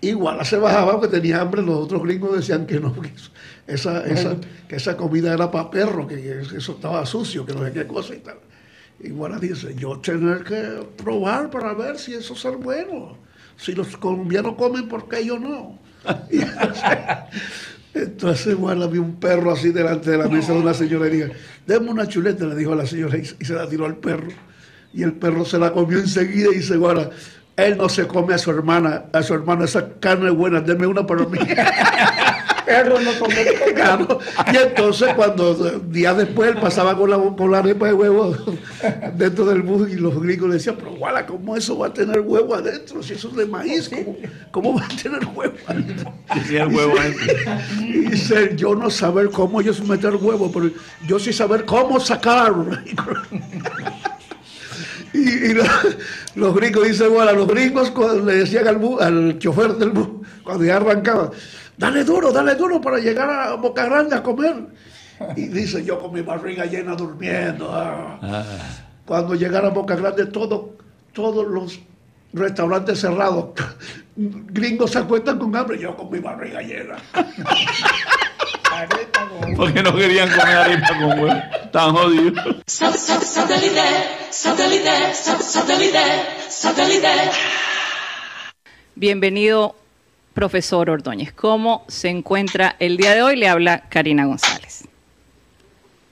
[0.00, 3.30] Igual se bajaba porque tenía hambre, los otros gringos decían que no, que eso-
[3.66, 4.36] esa, esa,
[4.68, 8.14] que esa comida era para perro, que eso estaba sucio, que no sé qué cosa
[8.14, 8.36] y tal.
[9.00, 13.16] Igual dice, yo tener que probar para ver si eso es bueno.
[13.56, 15.78] Si los colombianos comen, ¿por qué yo no?
[17.94, 21.28] Entonces igual había un perro así delante de la mesa de una señora y dijo,
[21.64, 24.28] deme una chuleta, le dijo a la señora y, se la tiró al perro.
[24.92, 27.08] Y el perro se la comió enseguida y dice, bueno,
[27.56, 30.88] él no se come a su hermana, a su hermano, esa carne es buena, deme
[30.88, 31.38] una para mí.
[32.66, 33.34] Perro no come.
[33.74, 34.18] Claro.
[34.52, 38.34] Y entonces cuando eh, días después él pasaba con la, con la arepa de huevo
[39.16, 42.20] dentro del bus y los gringos le decían, pero guala, ¿cómo eso va a tener
[42.20, 43.02] huevo adentro?
[43.02, 44.16] Si eso es de maíz, ¿cómo,
[44.50, 46.12] cómo va a tener huevo adentro?
[46.50, 46.94] El huevo.
[47.80, 50.70] Y dice, yo no saber cómo ellos meter huevo, pero
[51.06, 52.54] yo sí saber cómo sacar.
[55.12, 55.62] Y, y lo-
[56.34, 60.08] los gringos dicen, bueno, los gringos cuando le decían al, bu- al chofer del bus,
[60.42, 61.30] cuando ya arrancaba,
[61.76, 64.54] dale duro, dale duro para llegar a Boca Grande a comer.
[65.36, 67.70] Y dice, yo con mi barriga llena durmiendo.
[67.72, 68.18] ah".
[69.04, 70.76] Cuando llegara a Boca Grande, todo,
[71.12, 71.78] todos los
[72.32, 73.50] restaurantes cerrados,
[74.16, 76.96] gringos se acuestan con hambre, yo con mi barriga llena.
[79.56, 81.42] Porque no querían comer arepa con huevo.
[81.70, 82.56] Tan jodidos.
[88.96, 89.74] Bienvenido,
[90.34, 91.32] profesor Ordóñez.
[91.32, 93.36] ¿Cómo se encuentra el día de hoy?
[93.36, 94.84] Le habla Karina González.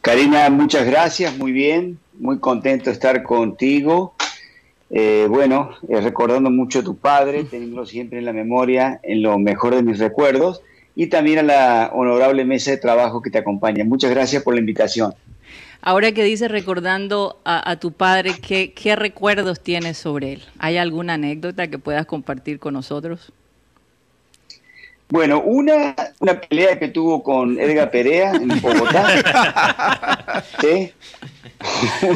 [0.01, 4.15] Karina, muchas gracias, muy bien, muy contento de estar contigo.
[4.91, 9.39] Eh, bueno, eh, recordando mucho a tu padre, teniéndolo siempre en la memoria, en lo
[9.39, 10.63] mejor de mis recuerdos,
[10.95, 13.85] y también a la honorable mesa de trabajo que te acompaña.
[13.85, 15.15] Muchas gracias por la invitación.
[15.81, 20.43] Ahora que dices recordando a, a tu padre, ¿qué, ¿qué recuerdos tienes sobre él?
[20.59, 23.33] ¿Hay alguna anécdota que puedas compartir con nosotros?
[25.13, 30.43] Bueno, una, una pelea que tuvo con Edgar Perea en Bogotá.
[30.59, 30.91] ¿sí?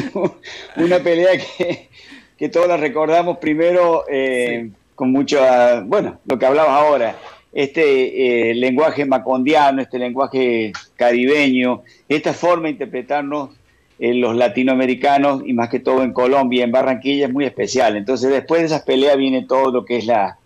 [0.77, 1.89] una pelea que,
[2.35, 5.39] que todos la recordamos primero eh, con mucho,
[5.85, 7.15] bueno, lo que hablabas ahora,
[7.53, 13.51] este eh, lenguaje macondiano, este lenguaje caribeño, esta forma de interpretarnos
[13.99, 17.95] eh, los latinoamericanos y más que todo en Colombia, en Barranquilla, es muy especial.
[17.95, 20.39] Entonces después de esas peleas viene todo lo que es la,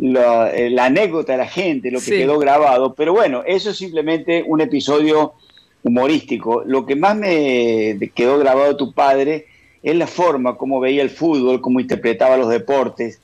[0.00, 2.10] la, eh, la anécdota de la gente, lo que Sí.
[2.12, 2.94] quedó grabado.
[2.94, 5.34] Pero bueno, eso es simplemente un episodio
[5.82, 6.62] humorístico.
[6.64, 9.46] Lo que más me quedó grabado de tu padre
[9.82, 13.20] es la forma como veía el fútbol, cómo interpretaba los deportes,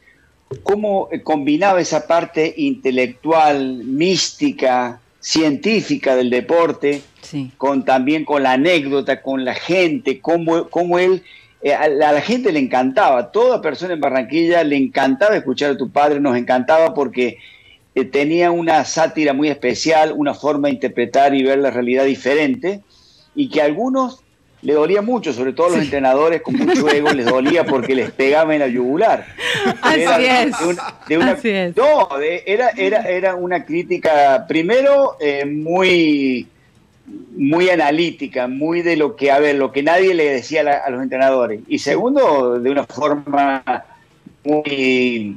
[0.62, 7.02] cómo eh, combinaba esa parte intelectual, mística, científica del deporte,
[7.58, 11.22] con también con la anécdota, con la gente, cómo, cómo él
[11.74, 15.76] a, la, a la gente le encantaba, toda persona en Barranquilla le encantaba escuchar a
[15.76, 17.38] tu padre, nos encantaba porque
[17.94, 22.80] eh, tenía una sátira muy especial, una forma de interpretar y ver la realidad diferente,
[23.34, 24.20] y que a algunos
[24.62, 28.10] le dolía mucho, sobre todo a los entrenadores con mucho ego, les dolía porque les
[28.10, 29.26] pegaba en la yugular.
[29.82, 30.58] Así Era es.
[30.58, 31.76] de una- de una- Así es.
[31.76, 36.48] No, de- era, era, era una crítica, primero, eh, muy
[37.36, 40.78] muy analítica, muy de lo que, a ver, lo que nadie le decía a, la-
[40.78, 41.60] a los entrenadores.
[41.68, 43.62] Y segundo, de una forma
[44.44, 45.36] muy,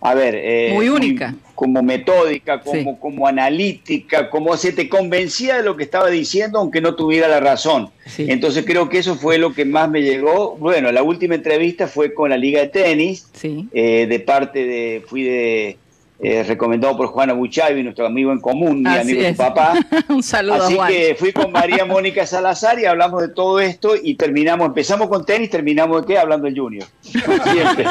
[0.00, 1.34] a ver, eh, Muy única.
[1.54, 6.80] como metódica, como, como analítica, como se te convencía de lo que estaba diciendo aunque
[6.80, 7.90] no tuviera la razón.
[8.18, 10.56] Entonces creo que eso fue lo que más me llegó.
[10.56, 13.28] Bueno, la última entrevista fue con la Liga de Tenis,
[13.72, 15.76] eh, de parte de, fui de
[16.22, 19.74] eh, recomendado por Juana Buchavi, nuestro amigo en común, mi amigo de su papá.
[20.08, 20.92] Un saludo Así a Juan.
[20.92, 25.24] que fui con María Mónica Salazar y hablamos de todo esto y terminamos, empezamos con
[25.24, 26.84] tenis, terminamos de qué, hablando del Junior.
[27.00, 27.86] Siempre.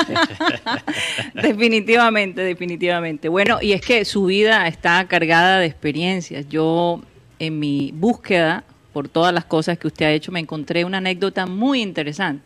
[1.42, 3.30] Definitivamente, definitivamente.
[3.30, 6.48] Bueno, y es que su vida está cargada de experiencias.
[6.50, 7.02] Yo,
[7.40, 8.64] en mi búsqueda
[8.94, 12.44] por todas las cosas que usted ha hecho, me encontré una anécdota muy interesante.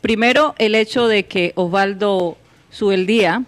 [0.00, 2.36] Primero, el hecho de que Osvaldo
[2.70, 3.42] Subeldía,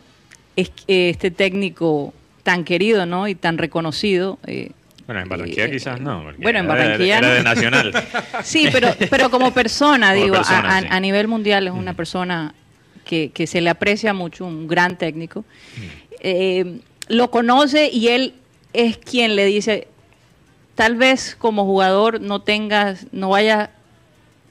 [0.56, 3.28] es eh, este técnico tan querido ¿no?
[3.28, 4.70] y tan reconocido, eh,
[5.06, 6.24] Bueno, en Barranquilla quizás no.
[6.38, 7.92] bueno, en Barranquilla Era, de Nacional.
[8.42, 10.86] Sí, pero, pero como persona, Como digo, a- persona, a, sí.
[10.90, 12.54] a nivel mundial es una persona
[13.04, 15.44] que, que se le aprecia mucho, un gran técnico.
[16.20, 18.34] Eh, lo conoce y él
[18.72, 19.88] es quien le dice,
[20.74, 23.70] tal vez como jugador no tengas, no vayas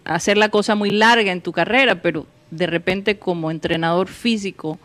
[0.05, 4.77] a hacer la cosa muy larga en tu carrera, pero de repente como entrenador físico,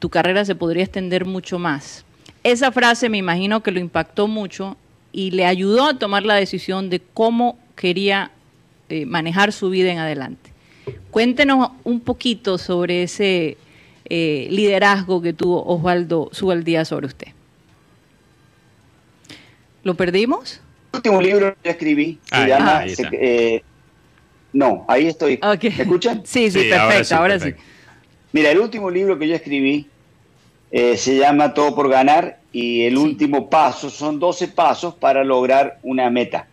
[0.00, 2.04] tu carrera se podría extender mucho más.
[2.42, 4.76] Esa frase me imagino que lo impactó mucho
[5.12, 8.30] y le ayudó a tomar la decisión de cómo quería
[8.88, 10.50] eh, manejar su vida en adelante.
[11.10, 13.56] Cuéntenos un poquito sobre ese
[14.06, 17.28] eh, liderazgo que tuvo Osvaldo Subaldía sobre usted.
[19.82, 20.60] ¿Lo perdimos?
[20.92, 22.78] El último libro que yo escribí se Ah, llama...
[22.78, 23.08] ahí está.
[23.12, 23.62] eh,
[24.52, 25.38] no, ahí estoy.
[25.42, 26.22] ¿Me escuchan?
[26.24, 27.52] Sí, sí, Sí, ahora perfecto, sí, ahora sí.
[28.32, 29.86] Mira, el último libro que yo escribí
[30.70, 35.78] eh, se llama Todo por Ganar y el último paso son 12 pasos para lograr
[35.82, 36.46] una meta.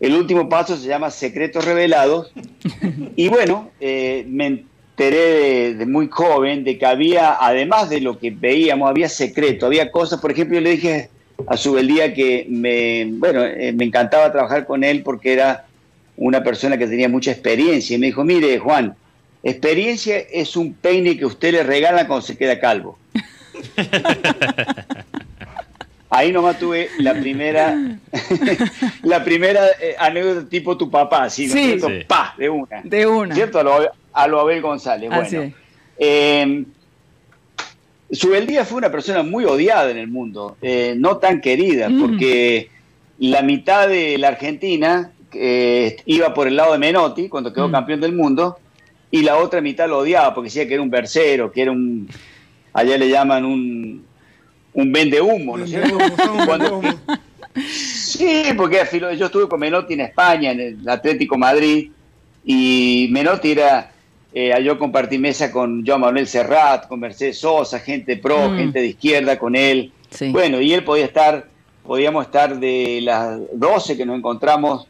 [0.00, 2.32] El último paso se llama Secretos Revelados
[3.16, 8.18] y bueno, eh, me enteré de, de muy joven de que había, además de lo
[8.18, 11.10] que veíamos, había secreto, había cosas, por ejemplo, yo le dije
[11.46, 15.66] a Subeldía que me, bueno, eh, me encantaba trabajar con él porque era
[16.16, 17.96] una persona que tenía mucha experiencia.
[17.96, 18.94] Y me dijo, mire Juan,
[19.42, 22.98] experiencia es un peine que usted le regala cuando se queda calvo.
[26.12, 27.76] Ahí nomás tuve la primera,
[29.04, 31.78] la primera eh, anécdota tipo tu papá, así, ¿no Sí.
[32.08, 32.80] Pa, de una.
[32.82, 33.32] De una.
[33.34, 33.60] ¿Cierto?
[33.60, 35.08] A lo, a lo Abel González.
[35.12, 35.52] Así Bueno.
[35.98, 36.64] Eh,
[38.10, 42.00] Subeldía fue una persona muy odiada en el mundo, eh, no tan querida, Mm.
[42.00, 42.68] porque
[43.20, 47.72] la mitad de la Argentina eh, iba por el lado de Menotti cuando quedó Mm.
[47.72, 48.58] campeón del mundo,
[49.10, 52.08] y la otra mitad lo odiaba porque decía que era un versero, que era un,
[52.72, 54.04] allá le llaman un,
[54.74, 55.98] un vende humo, ¿no es cierto?
[56.46, 56.80] Cuando-
[57.64, 58.80] Sí, porque
[59.18, 61.90] yo estuve con Menotti en España, en el Atlético Madrid,
[62.44, 63.90] y Menotti era,
[64.32, 68.56] eh, yo compartí mesa con Joan Manuel Serrat, con Mercedes Sosa, gente pro, Mm.
[68.56, 69.92] gente de izquierda con él.
[70.10, 70.28] Sí.
[70.30, 71.48] Bueno, y él podía estar,
[71.84, 74.86] podíamos estar de las 12 que nos encontramos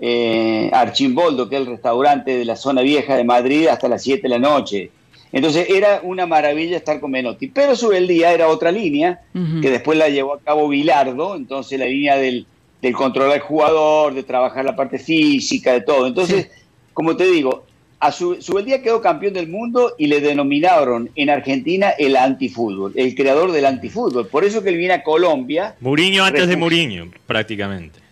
[0.00, 4.22] eh, Archimboldo, que es el restaurante de la zona vieja de Madrid, hasta las 7
[4.22, 4.90] de la noche.
[5.32, 7.48] Entonces era una maravilla estar con Menotti.
[7.48, 11.78] Pero sobre el día era otra línea, que después la llevó a cabo Bilardo, entonces
[11.78, 12.46] la línea del,
[12.80, 16.06] del controlar al jugador, de trabajar la parte física, de todo.
[16.06, 16.50] Entonces,
[16.92, 17.64] como te digo,
[17.98, 23.14] a su, Subeldía quedó campeón del mundo y le denominaron en Argentina el antifútbol, el
[23.14, 24.28] creador del antifútbol.
[24.28, 25.74] Por eso que él viene a Colombia.
[25.80, 28.03] Muriño antes de Muriño, prácticamente.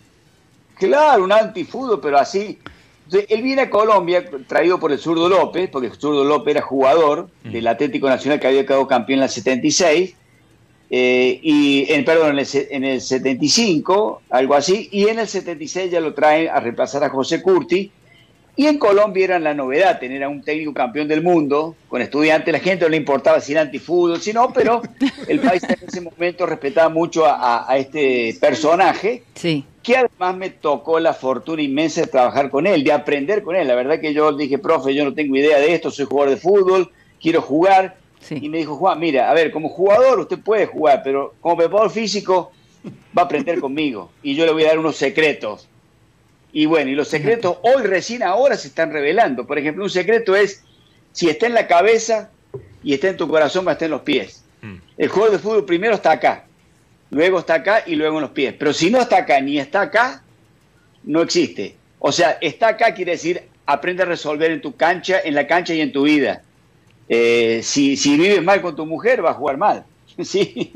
[0.87, 2.59] Claro, un antifútbol, pero así.
[3.05, 6.63] Entonces, él viene a Colombia traído por el zurdo López, porque el zurdo López era
[6.65, 10.15] jugador del Atlético Nacional que había quedado campeón en la 76,
[10.95, 15.91] eh, y en, perdón, en el, en el 75, algo así, y en el 76
[15.91, 17.91] ya lo traen a reemplazar a José Curti,
[18.55, 22.53] y en Colombia era la novedad tener a un técnico campeón del mundo, con estudiantes,
[22.53, 24.83] la gente no le importaba si era antifútbol, si no, pero
[25.29, 29.65] el país en ese momento respetaba mucho a, a- a este personaje, Sí.
[29.83, 33.67] Que además me tocó la fortuna inmensa de trabajar con él, de aprender con él.
[33.67, 36.41] La verdad que yo dije, profe, yo no tengo idea de esto, soy jugador de
[36.41, 37.97] fútbol, quiero jugar.
[38.31, 41.91] Y me dijo, Juan, mira, a ver, como jugador usted puede jugar, pero como preparador
[41.91, 42.53] físico
[43.17, 45.69] va a aprender conmigo y yo le voy a dar unos secretos.
[46.53, 49.47] Y bueno, y los secretos hoy recién ahora se están revelando.
[49.47, 50.63] Por ejemplo, un secreto es
[51.13, 52.31] si está en la cabeza
[52.83, 54.45] y está en tu corazón, va a estar en los pies.
[54.97, 56.45] El juego de fútbol primero está acá,
[57.13, 58.55] luego está acá y luego en los pies.
[58.59, 60.23] Pero si no está acá ni está acá,
[61.05, 61.77] no existe.
[62.01, 65.73] O sea, está acá quiere decir aprende a resolver en tu cancha, en la cancha
[65.73, 66.43] y en tu vida.
[67.09, 69.85] Eh, si, si vives mal con tu mujer, va a jugar mal.
[70.23, 70.71] Sí.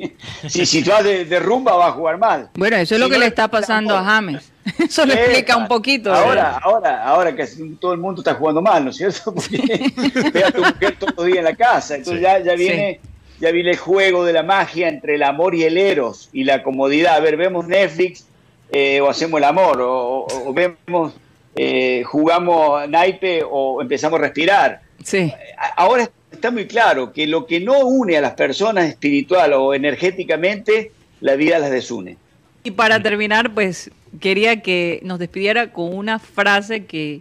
[0.48, 2.48] Si, si tú vas de, de rumba, va a jugar mal.
[2.54, 4.50] Bueno, eso es lo que no le está pasando a James.
[4.78, 6.10] Eso lo explica un poquito.
[6.12, 6.60] Ahora, ¿verdad?
[6.62, 7.46] ahora, ahora que
[7.78, 9.34] todo el mundo está jugando mal, ¿no es cierto?
[9.34, 9.92] Porque
[10.32, 11.96] ve a tu mujer todos los días en la casa.
[11.96, 12.22] Entonces Sí.
[12.22, 13.00] ya, ya viene
[13.40, 16.62] ya viene el juego de la magia entre el amor y el eros y la
[16.62, 17.16] comodidad.
[17.16, 18.26] A ver, vemos Netflix
[18.72, 21.14] eh, o hacemos el amor, o, o- o vemos,
[21.54, 24.80] eh, jugamos naipe o empezamos a respirar.
[25.04, 25.32] Sí.
[25.76, 30.92] Ahora está muy claro que lo que no une a las personas espiritual o energéticamente,
[31.20, 32.16] la vida las desune.
[32.64, 37.20] Y para terminar, pues quería que nos despidiera con una frase que,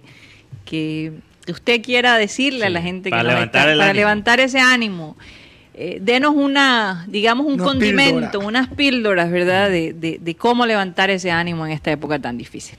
[0.65, 1.11] que
[1.47, 3.99] usted quiera decirle a la gente que para levantar está- el para ánimo.
[4.01, 5.15] levantar ese ánimo.
[5.77, 8.47] Eh, denos una, digamos, un Una condimento, píldora.
[8.47, 9.69] unas píldoras, ¿verdad?
[9.69, 12.77] De, de- de cómo levantar ese ánimo en esta época tan difícil.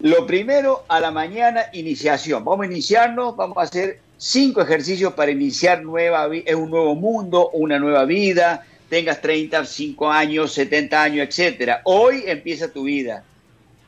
[0.00, 2.44] Lo primero, a la mañana, iniciación.
[2.44, 7.50] Vamos a iniciarnos, vamos a hacer cinco ejercicios para iniciar nueva, vi- un nuevo mundo,
[7.52, 11.82] una nueva vida, tengas 35 años, 70 años, etcétera.
[11.84, 13.22] Hoy empieza tu vida.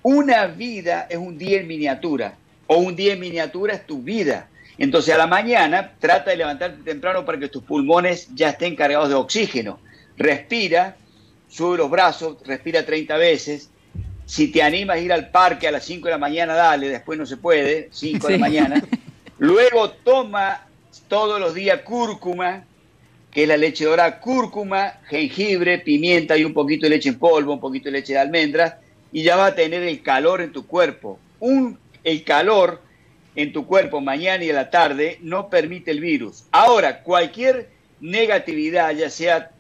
[0.03, 2.35] Una vida es un día en miniatura,
[2.69, 4.47] o un día en miniatura es tu vida.
[4.79, 9.09] Entonces a la mañana trata de levantarte temprano para que tus pulmones ya estén cargados
[9.09, 9.81] de oxígeno.
[10.17, 10.97] Respira,
[11.49, 13.71] sube los brazos, respira 30 veces.
[14.25, 17.19] Si te animas a ir al parque a las 5 de la mañana, dale, después
[17.19, 18.83] no se puede, 5 de la mañana.
[19.39, 20.67] Luego toma
[21.09, 22.65] todos los días cúrcuma,
[23.33, 27.53] que es la leche dorada, cúrcuma, jengibre, pimienta y un poquito de leche en polvo,
[27.53, 28.75] un poquito de leche de almendras,
[29.11, 31.19] y ya va a tener el calor en tu cuerpo.
[31.41, 32.83] Un, el calor
[33.35, 36.45] en tu cuerpo mañana y a la tarde no permite el virus.
[36.51, 37.69] Ahora, cualquier
[38.01, 39.51] negatividad, ya sea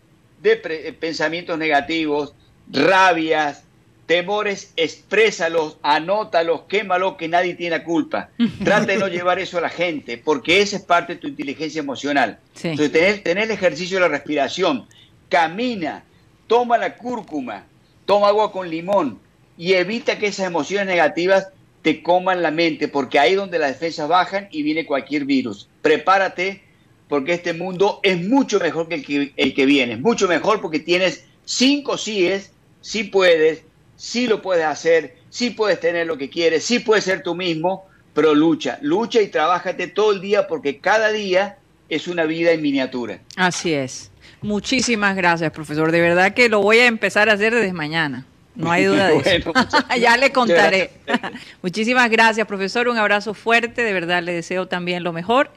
[0.42, 2.34] de eh, pensamientos negativos,
[2.70, 3.64] rabias,
[4.06, 8.30] temores, exprésalos, anótalos, quémalos, que nadie tiene la culpa.
[8.64, 11.80] Trata de no llevar eso a la gente, porque esa es parte de tu inteligencia
[11.80, 12.38] emocional.
[12.54, 12.68] Sí.
[12.68, 14.86] Entonces, tener, tener el ejercicio de la respiración,
[15.28, 16.04] camina,
[16.46, 17.64] toma la cúrcuma,
[18.06, 19.20] toma agua con limón
[19.58, 21.48] y evita que esas emociones negativas
[21.82, 25.68] te coman la mente, porque ahí es donde las defensas bajan y viene cualquier virus.
[25.82, 26.62] Prepárate,
[27.08, 30.78] porque este mundo es mucho mejor que el que, el que viene, mucho mejor porque
[30.80, 33.62] tienes cinco síes, sí puedes,
[33.96, 37.86] sí lo puedes hacer, sí puedes tener lo que quieres, sí puedes ser tú mismo,
[38.12, 41.58] pero lucha, lucha y trabájate todo el día porque cada día
[41.88, 43.20] es una vida en miniatura.
[43.36, 44.10] Así es.
[44.42, 45.90] Muchísimas gracias, profesor.
[45.90, 48.26] De verdad que lo voy a empezar a hacer desde mañana.
[48.58, 49.52] No hay duda de eso.
[49.52, 50.90] Bueno, ya le contaré.
[51.62, 52.88] Muchísimas gracias, profesor.
[52.88, 53.82] Un abrazo fuerte.
[53.82, 55.50] De verdad le deseo también lo mejor.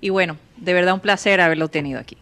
[0.00, 2.18] Y bueno, de verdad un placer haberlo tenido aquí.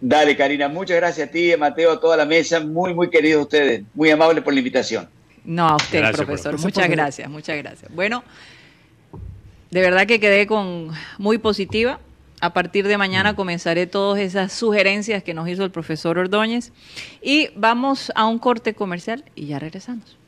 [0.00, 3.44] Dale, Karina, muchas gracias a ti, a Mateo, a toda la mesa, muy, muy queridos
[3.44, 5.08] ustedes, muy amables por la invitación.
[5.44, 6.50] No, a usted, Gracias, profesor.
[6.50, 6.60] profesor.
[6.60, 7.94] Muchas gracias, muchas gracias.
[7.94, 8.22] Bueno,
[9.70, 11.98] de verdad que quedé con muy positiva.
[12.40, 16.72] A partir de mañana comenzaré todas esas sugerencias que nos hizo el profesor Ordóñez.
[17.22, 20.18] Y vamos a un corte comercial y ya regresamos.